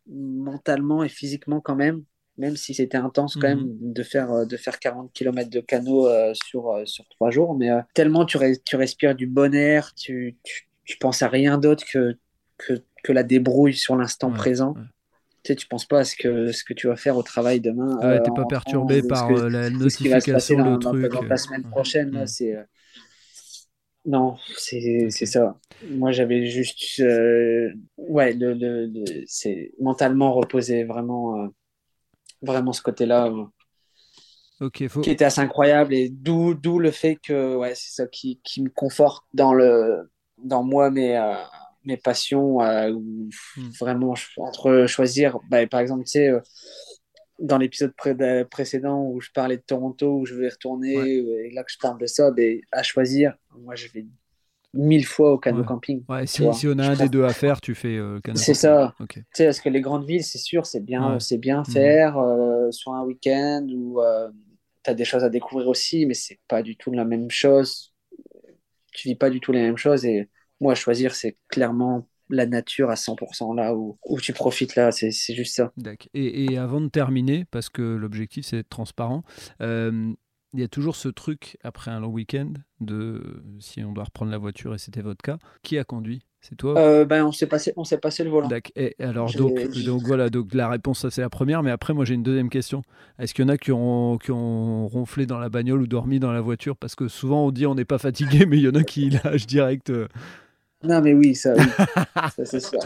mentalement 0.09 1.05
et 1.05 1.09
physiquement 1.09 1.61
quand 1.61 1.77
même 1.77 2.03
même 2.40 2.57
si 2.57 2.72
c'était 2.72 2.96
intense 2.96 3.35
quand 3.35 3.48
même 3.48 3.61
mhm. 3.61 3.92
de 3.92 4.03
faire, 4.03 4.33
euh, 4.33 4.44
de 4.46 4.57
faire 4.57 4.81
40 4.81 5.12
km 5.12 5.50
de 5.50 5.61
canot 5.61 6.09
euh, 6.09 6.33
sur, 6.35 6.70
euh, 6.70 6.85
sur 6.87 7.07
trois 7.09 7.31
jours. 7.31 7.55
Mais 7.55 7.68
tellement 7.94 8.24
tu, 8.24 8.38
tu 8.64 8.76
respires 8.76 9.14
du 9.14 9.26
bon 9.26 9.55
air, 9.55 9.94
tu, 9.94 10.37
tu, 10.42 10.96
penses 10.98 11.22
à 11.22 11.29
rien 11.29 11.59
d'autre 11.59 11.85
que, 11.92 12.16
que, 12.57 12.83
que, 13.05 13.12
la 13.12 13.22
débrouille 13.22 13.74
sur 13.74 13.94
l'instant 13.94 14.33
présent. 14.33 14.74
Tu 15.44 15.53
sais, 15.53 15.55
tu 15.55 15.66
penses 15.68 15.87
pas 15.87 16.00
à 16.00 16.05
ce 16.05 16.16
que, 16.16 16.50
ce 16.50 16.64
que 16.64 16.74
tu 16.74 16.88
vas 16.88 16.96
faire 16.96 17.16
au 17.16 17.22
travail 17.22 17.61
demain. 17.61 17.98
Tu 18.00 18.07
n'es 18.07 18.35
pas 18.35 18.46
perturbé 18.46 19.03
par 19.03 19.31
la 19.31 19.70
notification, 19.70 20.72
le 20.72 20.79
truc. 20.79 21.29
la 21.29 21.37
semaine 21.37 21.62
prochaine, 21.70 22.26
c'est. 22.26 22.57
Non, 24.07 24.37
c'est 24.57 25.11
ça. 25.11 25.59
Moi, 25.88 26.11
j'avais 26.11 26.46
juste. 26.46 27.00
ouais, 27.96 28.33
le, 28.33 28.55
le, 28.55 28.90
c'est 29.26 29.72
mentalement 29.79 30.33
reposé, 30.33 30.85
vraiment 30.85 31.50
vraiment 32.42 32.72
ce 32.72 32.83
côté-là 32.83 33.33
euh, 34.62 34.68
qui 34.70 34.85
était 34.85 35.24
assez 35.24 35.40
incroyable 35.40 35.94
et 35.94 36.09
d'où 36.11 36.55
d'où 36.55 36.79
le 36.79 36.90
fait 36.90 37.16
que 37.16 37.57
ouais 37.57 37.74
c'est 37.74 38.03
ça 38.03 38.07
qui, 38.07 38.40
qui, 38.44 38.62
me 38.62 38.68
conforte 38.68 39.24
dans 39.33 39.55
le 39.55 40.11
dans 40.38 40.62
moi 40.62 40.90
mes 40.90 41.16
euh, 41.16 41.35
mes 41.85 41.96
passions 41.96 42.61
euh, 42.61 42.92
hmm. 42.92 43.70
vraiment 43.79 44.14
entre 44.37 44.87
choisir 44.87 45.38
bah, 45.48 45.66
par 45.66 45.81
exemple 45.81 46.05
tu 46.05 46.11
sais 46.11 46.31
dans 47.38 47.57
l'épisode 47.57 47.94
précédent 48.50 49.03
où 49.03 49.20
je 49.20 49.31
parlais 49.33 49.57
de 49.57 49.62
Toronto 49.62 50.18
où 50.18 50.26
je 50.26 50.35
vais 50.35 50.50
retourner 50.50 50.92
et 50.92 51.50
là 51.53 51.64
que 51.64 51.72
je 51.72 51.79
parle 51.79 51.98
de 51.98 52.07
ça 52.07 52.31
ben, 52.31 52.61
à 52.70 52.83
choisir 52.83 53.35
moi 53.57 53.76
je 53.76 53.88
vais 53.88 54.05
mille 54.72 55.06
fois 55.06 55.33
au 55.33 55.38
canot 55.38 55.64
camping. 55.64 56.04
Ouais, 56.09 56.26
si, 56.26 56.44
si, 56.54 56.68
on 56.68 56.78
a 56.78 56.90
un 56.90 56.96
des 56.96 57.09
deux 57.09 57.24
à 57.24 57.33
faire, 57.33 57.61
tu 57.61 57.74
fais 57.74 57.96
euh, 57.96 58.20
canot 58.20 58.38
C'est 58.38 58.54
ça. 58.54 58.94
Tu 59.09 59.24
sais, 59.33 59.44
parce 59.46 59.61
que 59.61 59.68
les 59.68 59.80
grandes 59.80 60.04
villes, 60.04 60.24
c'est 60.24 60.38
sûr, 60.38 60.66
c'est 60.66 60.80
bien, 60.80 61.18
c'est 61.18 61.38
bien 61.38 61.62
mhm. 61.66 61.72
faire 61.72 62.18
euh, 62.18 62.70
sur 62.70 62.92
un 62.92 63.04
week-end 63.04 63.66
où 63.70 64.00
euh, 64.00 64.28
tu 64.85 64.90
as 64.90 64.94
des 64.94 65.04
choses 65.04 65.24
à 65.24 65.28
découvrir 65.28 65.68
aussi, 65.68 66.06
mais 66.06 66.14
c'est 66.14 66.38
pas 66.48 66.62
du 66.62 66.76
tout 66.76 66.92
la 66.92 67.04
même 67.04 67.30
chose. 67.30 67.94
Tu 68.92 69.09
vis 69.09 69.16
pas 69.16 69.30
du 69.30 69.40
tout 69.40 69.52
les 69.52 69.62
mêmes 69.62 69.76
choses. 69.76 70.04
Et 70.04 70.28
moi, 70.61 70.74
choisir, 70.74 71.14
c'est 71.14 71.37
clairement 71.48 72.06
la 72.28 72.46
nature 72.46 72.90
à 72.90 72.94
100% 72.94 73.56
là 73.56 73.74
où, 73.74 73.98
où 74.06 74.20
tu 74.20 74.33
profites 74.33 74.76
là, 74.76 74.92
c'est 74.92 75.11
juste 75.35 75.56
ça. 75.56 75.72
Et, 76.14 76.44
et, 76.44 76.59
avant 76.59 76.80
de 76.80 76.87
terminer, 76.87 77.44
parce 77.50 77.68
que 77.68 77.83
l'objectif 77.83 78.46
c'est 78.46 78.59
d'être 78.59 78.68
transparent, 78.68 79.24
il 80.52 80.60
y 80.60 80.62
a 80.62 80.68
toujours 80.68 80.96
ce 80.96 81.08
truc 81.08 81.56
après 81.62 81.90
un 81.90 82.00
long 82.00 82.08
week-end 82.08 82.52
de 82.80 83.42
si 83.60 83.84
on 83.84 83.92
doit 83.92 84.04
reprendre 84.04 84.30
la 84.30 84.38
voiture 84.38 84.74
et 84.74 84.78
c'était 84.78 85.02
votre 85.02 85.22
cas, 85.22 85.38
qui 85.62 85.78
a 85.78 85.84
conduit? 85.84 86.22
C'est 86.40 86.56
toi 86.56 86.78
euh, 86.78 87.04
ben, 87.04 87.24
on 87.26 87.32
s'est 87.32 87.46
passé, 87.46 87.74
on 87.76 87.84
s'est 87.84 87.98
passé 87.98 88.24
le 88.24 88.30
volant. 88.30 88.48
Et 88.74 88.96
alors 88.98 89.30
donc, 89.34 89.60
donc 89.84 90.02
voilà, 90.04 90.30
donc 90.30 90.54
la 90.54 90.70
réponse 90.70 91.00
ça 91.00 91.10
c'est 91.10 91.20
la 91.20 91.28
première, 91.28 91.62
mais 91.62 91.70
après 91.70 91.92
moi 91.92 92.04
j'ai 92.06 92.14
une 92.14 92.22
deuxième 92.22 92.48
question. 92.48 92.82
Est-ce 93.18 93.34
qu'il 93.34 93.44
y 93.44 93.46
en 93.46 93.50
a 93.50 93.58
qui 93.58 93.72
ont, 93.72 94.16
qui 94.16 94.30
ont 94.30 94.88
ronflé 94.88 95.26
dans 95.26 95.38
la 95.38 95.50
bagnole 95.50 95.82
ou 95.82 95.86
dormi 95.86 96.18
dans 96.18 96.32
la 96.32 96.40
voiture? 96.40 96.76
Parce 96.76 96.94
que 96.94 97.08
souvent 97.08 97.46
on 97.46 97.50
dit 97.50 97.66
on 97.66 97.74
n'est 97.74 97.84
pas 97.84 97.98
fatigué, 97.98 98.46
mais 98.48 98.56
il 98.56 98.62
y 98.62 98.68
en 98.68 98.74
a 98.74 98.84
qui 98.84 99.10
lâchent 99.10 99.46
direct. 99.46 99.90
Euh, 99.90 100.08
non, 100.83 101.03
mais 101.03 101.12
oui, 101.12 101.35
ça, 101.35 101.55
oui. 101.55 101.62
ça 102.37 102.45
c'est 102.45 102.61
sûr. 102.61 102.81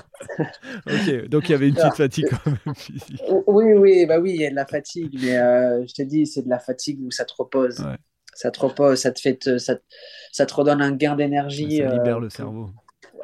ok, 0.87 1.29
donc 1.29 1.49
il 1.49 1.53
y 1.53 1.55
avait 1.55 1.69
une 1.69 1.75
petite 1.75 1.95
fatigue 1.95 2.27
quand 2.29 2.51
même 2.51 2.75
Oui, 3.47 3.73
oui, 3.73 4.07
bah 4.07 4.19
oui, 4.19 4.33
il 4.35 4.41
y 4.41 4.47
a 4.47 4.51
de 4.51 4.55
la 4.57 4.67
fatigue, 4.67 5.17
mais 5.23 5.37
euh, 5.39 5.87
je 5.87 5.95
te 5.95 6.03
dis, 6.03 6.27
c'est 6.27 6.43
de 6.43 6.49
la 6.49 6.59
fatigue 6.59 7.01
où 7.05 7.11
ça 7.11 7.25
te 7.25 7.33
repose. 7.39 7.87
Ça 8.35 8.51
te 8.51 8.59
repose, 8.59 9.01
ça 9.01 9.13
te 9.13 9.21
fait, 9.21 9.59
ça, 9.59 9.77
ça, 10.33 10.47
te 10.47 10.55
redonne 10.55 10.83
un 10.83 10.91
gain 10.91 11.15
d'énergie. 11.15 11.79
Ça 11.79 11.87
libère 11.87 12.19
le 12.19 12.31
cerveau. 12.31 12.71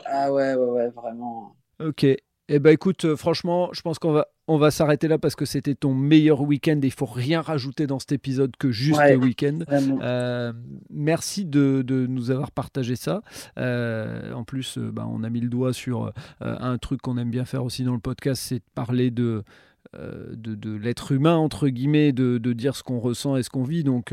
Ah 0.05 0.33
ouais, 0.33 0.55
ouais, 0.55 0.71
ouais, 0.71 0.89
vraiment. 0.91 1.57
Ok, 1.81 2.07
eh 2.53 2.59
ben 2.59 2.71
écoute, 2.71 3.05
euh, 3.05 3.15
franchement, 3.15 3.71
je 3.73 3.81
pense 3.81 4.01
qu'on 4.01 4.11
va, 4.11 4.27
on 4.49 4.59
va 4.59 4.73
s'arrêter 4.73 5.07
là 5.07 5.19
parce 5.19 5.37
que 5.37 5.45
c'était 5.45 5.77
ton 5.77 5.95
meilleur 5.95 6.41
week-end 6.41 6.81
et 6.83 6.87
il 6.87 6.93
faut 6.93 7.07
rien 7.07 7.41
rajouter 7.41 7.87
dans 7.87 8.01
cet 8.01 8.11
épisode 8.11 8.57
que 8.59 8.73
juste 8.73 9.01
le 9.01 9.17
week-end. 9.17 9.61
Euh, 9.71 10.53
merci 10.91 11.45
de, 11.45 11.83
de, 11.87 12.07
nous 12.07 12.33
avoir 12.33 12.51
partagé 12.51 12.97
ça. 12.97 13.23
Euh, 13.57 14.33
en 14.33 14.43
plus, 14.43 14.79
bah, 14.79 15.07
on 15.09 15.23
a 15.23 15.31
mis 15.31 15.41
le 15.41 15.49
doigt 15.49 15.73
sur 15.73 16.13
un 16.41 16.79
truc 16.79 17.01
qu'on 17.03 17.17
aime 17.19 17.31
bien 17.31 17.45
faire 17.45 17.65
aussi 17.65 17.85
dans 17.85 17.95
le 17.95 18.01
podcast, 18.01 18.43
c'est 18.45 18.57
de 18.57 18.65
parler 18.75 19.13
de 19.13 19.45
de, 19.94 20.76
l'être 20.76 21.12
humain, 21.12 21.37
entre 21.37 21.68
guillemets, 21.68 22.12
de, 22.12 22.38
dire 22.53 22.76
ce 22.76 22.83
qu'on 22.83 22.98
ressent 22.98 23.37
et 23.37 23.42
ce 23.42 23.50
qu'on 23.50 23.64
vit. 23.64 23.85
Donc, 23.85 24.12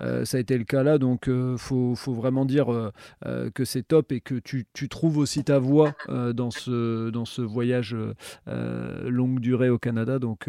ça 0.00 0.36
a 0.36 0.40
été 0.40 0.56
le 0.58 0.64
cas 0.64 0.82
là. 0.82 0.98
Donc, 0.98 1.24
il 1.28 1.56
faut, 1.58 1.94
vraiment 2.08 2.44
dire 2.44 2.92
que 3.54 3.64
c'est 3.64 3.82
top 3.82 4.12
et 4.12 4.20
que 4.20 4.36
tu, 4.36 4.88
trouves 4.88 5.18
aussi 5.18 5.44
ta 5.44 5.58
voie 5.58 5.94
dans, 6.08 6.50
ce, 6.50 7.10
dans 7.10 7.24
ce 7.24 7.42
voyage 7.42 7.96
longue 8.46 9.40
durée 9.40 9.70
au 9.70 9.78
Canada. 9.78 10.18
Donc, 10.18 10.48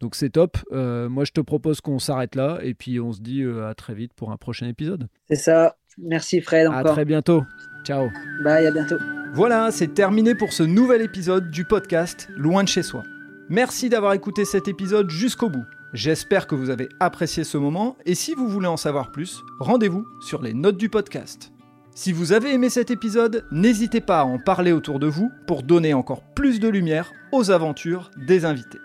donc 0.00 0.14
c'est 0.14 0.30
top. 0.30 0.58
moi, 0.72 1.24
je 1.24 1.32
te 1.32 1.40
propose 1.40 1.80
qu'on 1.80 1.98
s'arrête 1.98 2.34
là 2.34 2.58
et 2.62 2.74
puis 2.74 3.00
on 3.00 3.12
se 3.12 3.20
dit 3.20 3.44
à 3.44 3.74
très 3.74 3.94
vite 3.94 4.12
pour 4.14 4.32
un 4.32 4.36
prochain 4.36 4.68
épisode. 4.68 5.08
C'est 5.28 5.36
ça. 5.36 5.76
Merci 5.98 6.40
Fred. 6.40 6.66
Encore. 6.66 6.78
À 6.78 6.84
très 6.84 7.04
bientôt. 7.04 7.44
Ciao. 7.84 8.10
Bye, 8.42 8.66
à 8.66 8.70
bientôt. 8.70 8.96
Voilà, 9.34 9.70
c'est 9.70 9.94
terminé 9.94 10.34
pour 10.34 10.52
ce 10.52 10.62
nouvel 10.62 11.02
épisode 11.02 11.50
du 11.50 11.64
podcast 11.64 12.28
Loin 12.36 12.62
de 12.62 12.68
chez 12.68 12.82
soi. 12.82 13.02
Merci 13.50 13.90
d'avoir 13.90 14.14
écouté 14.14 14.46
cet 14.46 14.68
épisode 14.68 15.10
jusqu'au 15.10 15.50
bout. 15.50 15.64
J'espère 15.92 16.46
que 16.46 16.54
vous 16.54 16.70
avez 16.70 16.88
apprécié 16.98 17.44
ce 17.44 17.58
moment 17.58 17.96
et 18.06 18.14
si 18.14 18.34
vous 18.34 18.48
voulez 18.48 18.66
en 18.66 18.78
savoir 18.78 19.12
plus, 19.12 19.42
rendez-vous 19.60 20.06
sur 20.20 20.40
les 20.40 20.54
notes 20.54 20.78
du 20.78 20.88
podcast. 20.88 21.52
Si 21.94 22.10
vous 22.10 22.32
avez 22.32 22.54
aimé 22.54 22.70
cet 22.70 22.90
épisode, 22.90 23.44
n'hésitez 23.52 24.00
pas 24.00 24.20
à 24.20 24.24
en 24.24 24.38
parler 24.38 24.72
autour 24.72 24.98
de 24.98 25.06
vous 25.06 25.30
pour 25.46 25.62
donner 25.62 25.92
encore 25.92 26.22
plus 26.34 26.58
de 26.58 26.68
lumière 26.68 27.12
aux 27.32 27.50
aventures 27.50 28.10
des 28.16 28.46
invités. 28.46 28.80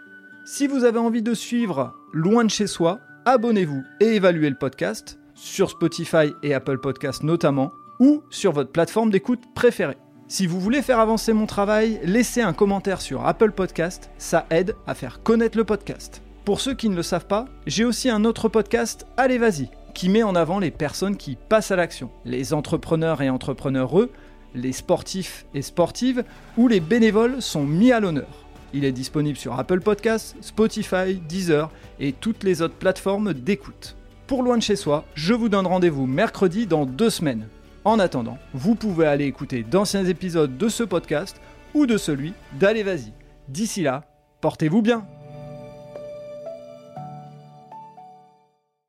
Si 0.46 0.68
vous 0.68 0.84
avez 0.84 1.00
envie 1.00 1.24
de 1.24 1.34
suivre 1.34 1.96
Loin 2.12 2.44
de 2.44 2.50
chez 2.50 2.68
soi, 2.68 3.00
abonnez-vous 3.26 3.84
et 4.02 4.16
évaluez 4.16 4.50
le 4.50 4.58
podcast 4.58 5.20
sur 5.36 5.70
Spotify 5.70 6.34
et 6.44 6.54
Apple 6.54 6.80
Podcasts 6.80 7.24
notamment 7.24 7.72
ou 8.00 8.24
sur 8.30 8.52
votre 8.52 8.72
plateforme 8.72 9.10
d'écoute 9.10 9.42
préférée. 9.56 9.98
Si 10.32 10.46
vous 10.46 10.60
voulez 10.60 10.84
faire 10.84 11.00
avancer 11.00 11.34
mon 11.34 11.48
travail, 11.48 12.00
laissez 12.04 12.44
un 12.44 12.54
commentaire 12.54 13.02
sur 13.02 13.26
Apple 13.26 13.52
Podcast, 13.52 14.12
ça 14.20 14.46
aide 14.52 14.76
à 14.86 14.94
faire 14.94 15.24
connaître 15.24 15.58
le 15.58 15.64
podcast. 15.64 16.22
Pour 16.46 16.62
ceux 16.62 16.76
qui 16.76 16.88
ne 16.88 16.96
le 16.96 17.02
savent 17.02 17.26
pas, 17.26 17.48
j'ai 17.66 17.84
aussi 17.84 18.12
un 18.12 18.24
autre 18.24 18.48
podcast, 18.48 19.08
Allez 19.18 19.40
Vas-y, 19.40 19.72
qui 19.96 20.08
met 20.08 20.22
en 20.22 20.36
avant 20.36 20.60
les 20.60 20.70
personnes 20.70 21.18
qui 21.18 21.36
passent 21.36 21.72
à 21.72 21.76
l'action, 21.76 22.12
les 22.26 22.54
entrepreneurs 22.54 23.24
et 23.24 23.30
entrepreneureux, 23.32 24.12
les 24.54 24.72
sportifs 24.72 25.48
et 25.56 25.64
sportives, 25.64 26.24
où 26.58 26.68
les 26.68 26.80
bénévoles 26.80 27.42
sont 27.42 27.64
mis 27.64 27.92
à 27.92 28.00
l'honneur. 28.00 28.46
Il 28.72 28.86
est 28.86 28.92
disponible 28.92 29.38
sur 29.38 29.58
Apple 29.58 29.82
Podcasts, 29.82 30.36
Spotify, 30.42 31.16
Deezer 31.28 31.72
et 32.00 32.14
toutes 32.14 32.44
les 32.44 32.62
autres 32.62 32.76
plateformes 32.76 33.34
d'écoute. 33.34 33.96
Pour 34.28 34.44
Loin 34.44 34.58
de 34.58 34.62
chez 34.62 34.76
soi, 34.76 35.06
je 35.16 35.34
vous 35.34 35.50
donne 35.50 35.66
rendez-vous 35.66 36.06
mercredi 36.06 36.68
dans 36.68 36.86
deux 36.86 37.10
semaines. 37.10 37.48
En 37.86 38.00
attendant, 38.00 38.38
vous 38.54 38.76
pouvez 38.76 39.08
aller 39.08 39.26
écouter 39.26 39.64
d'anciens 39.64 40.06
épisodes 40.06 40.58
de 40.58 40.70
ce 40.70 40.84
podcast 40.84 41.40
ou 41.74 41.86
de 41.86 41.98
celui 41.98 42.34
d'Allez. 42.60 43.14
D'ici 43.48 43.82
là, 43.82 44.04
portez-vous 44.42 44.82
bien 44.82 45.06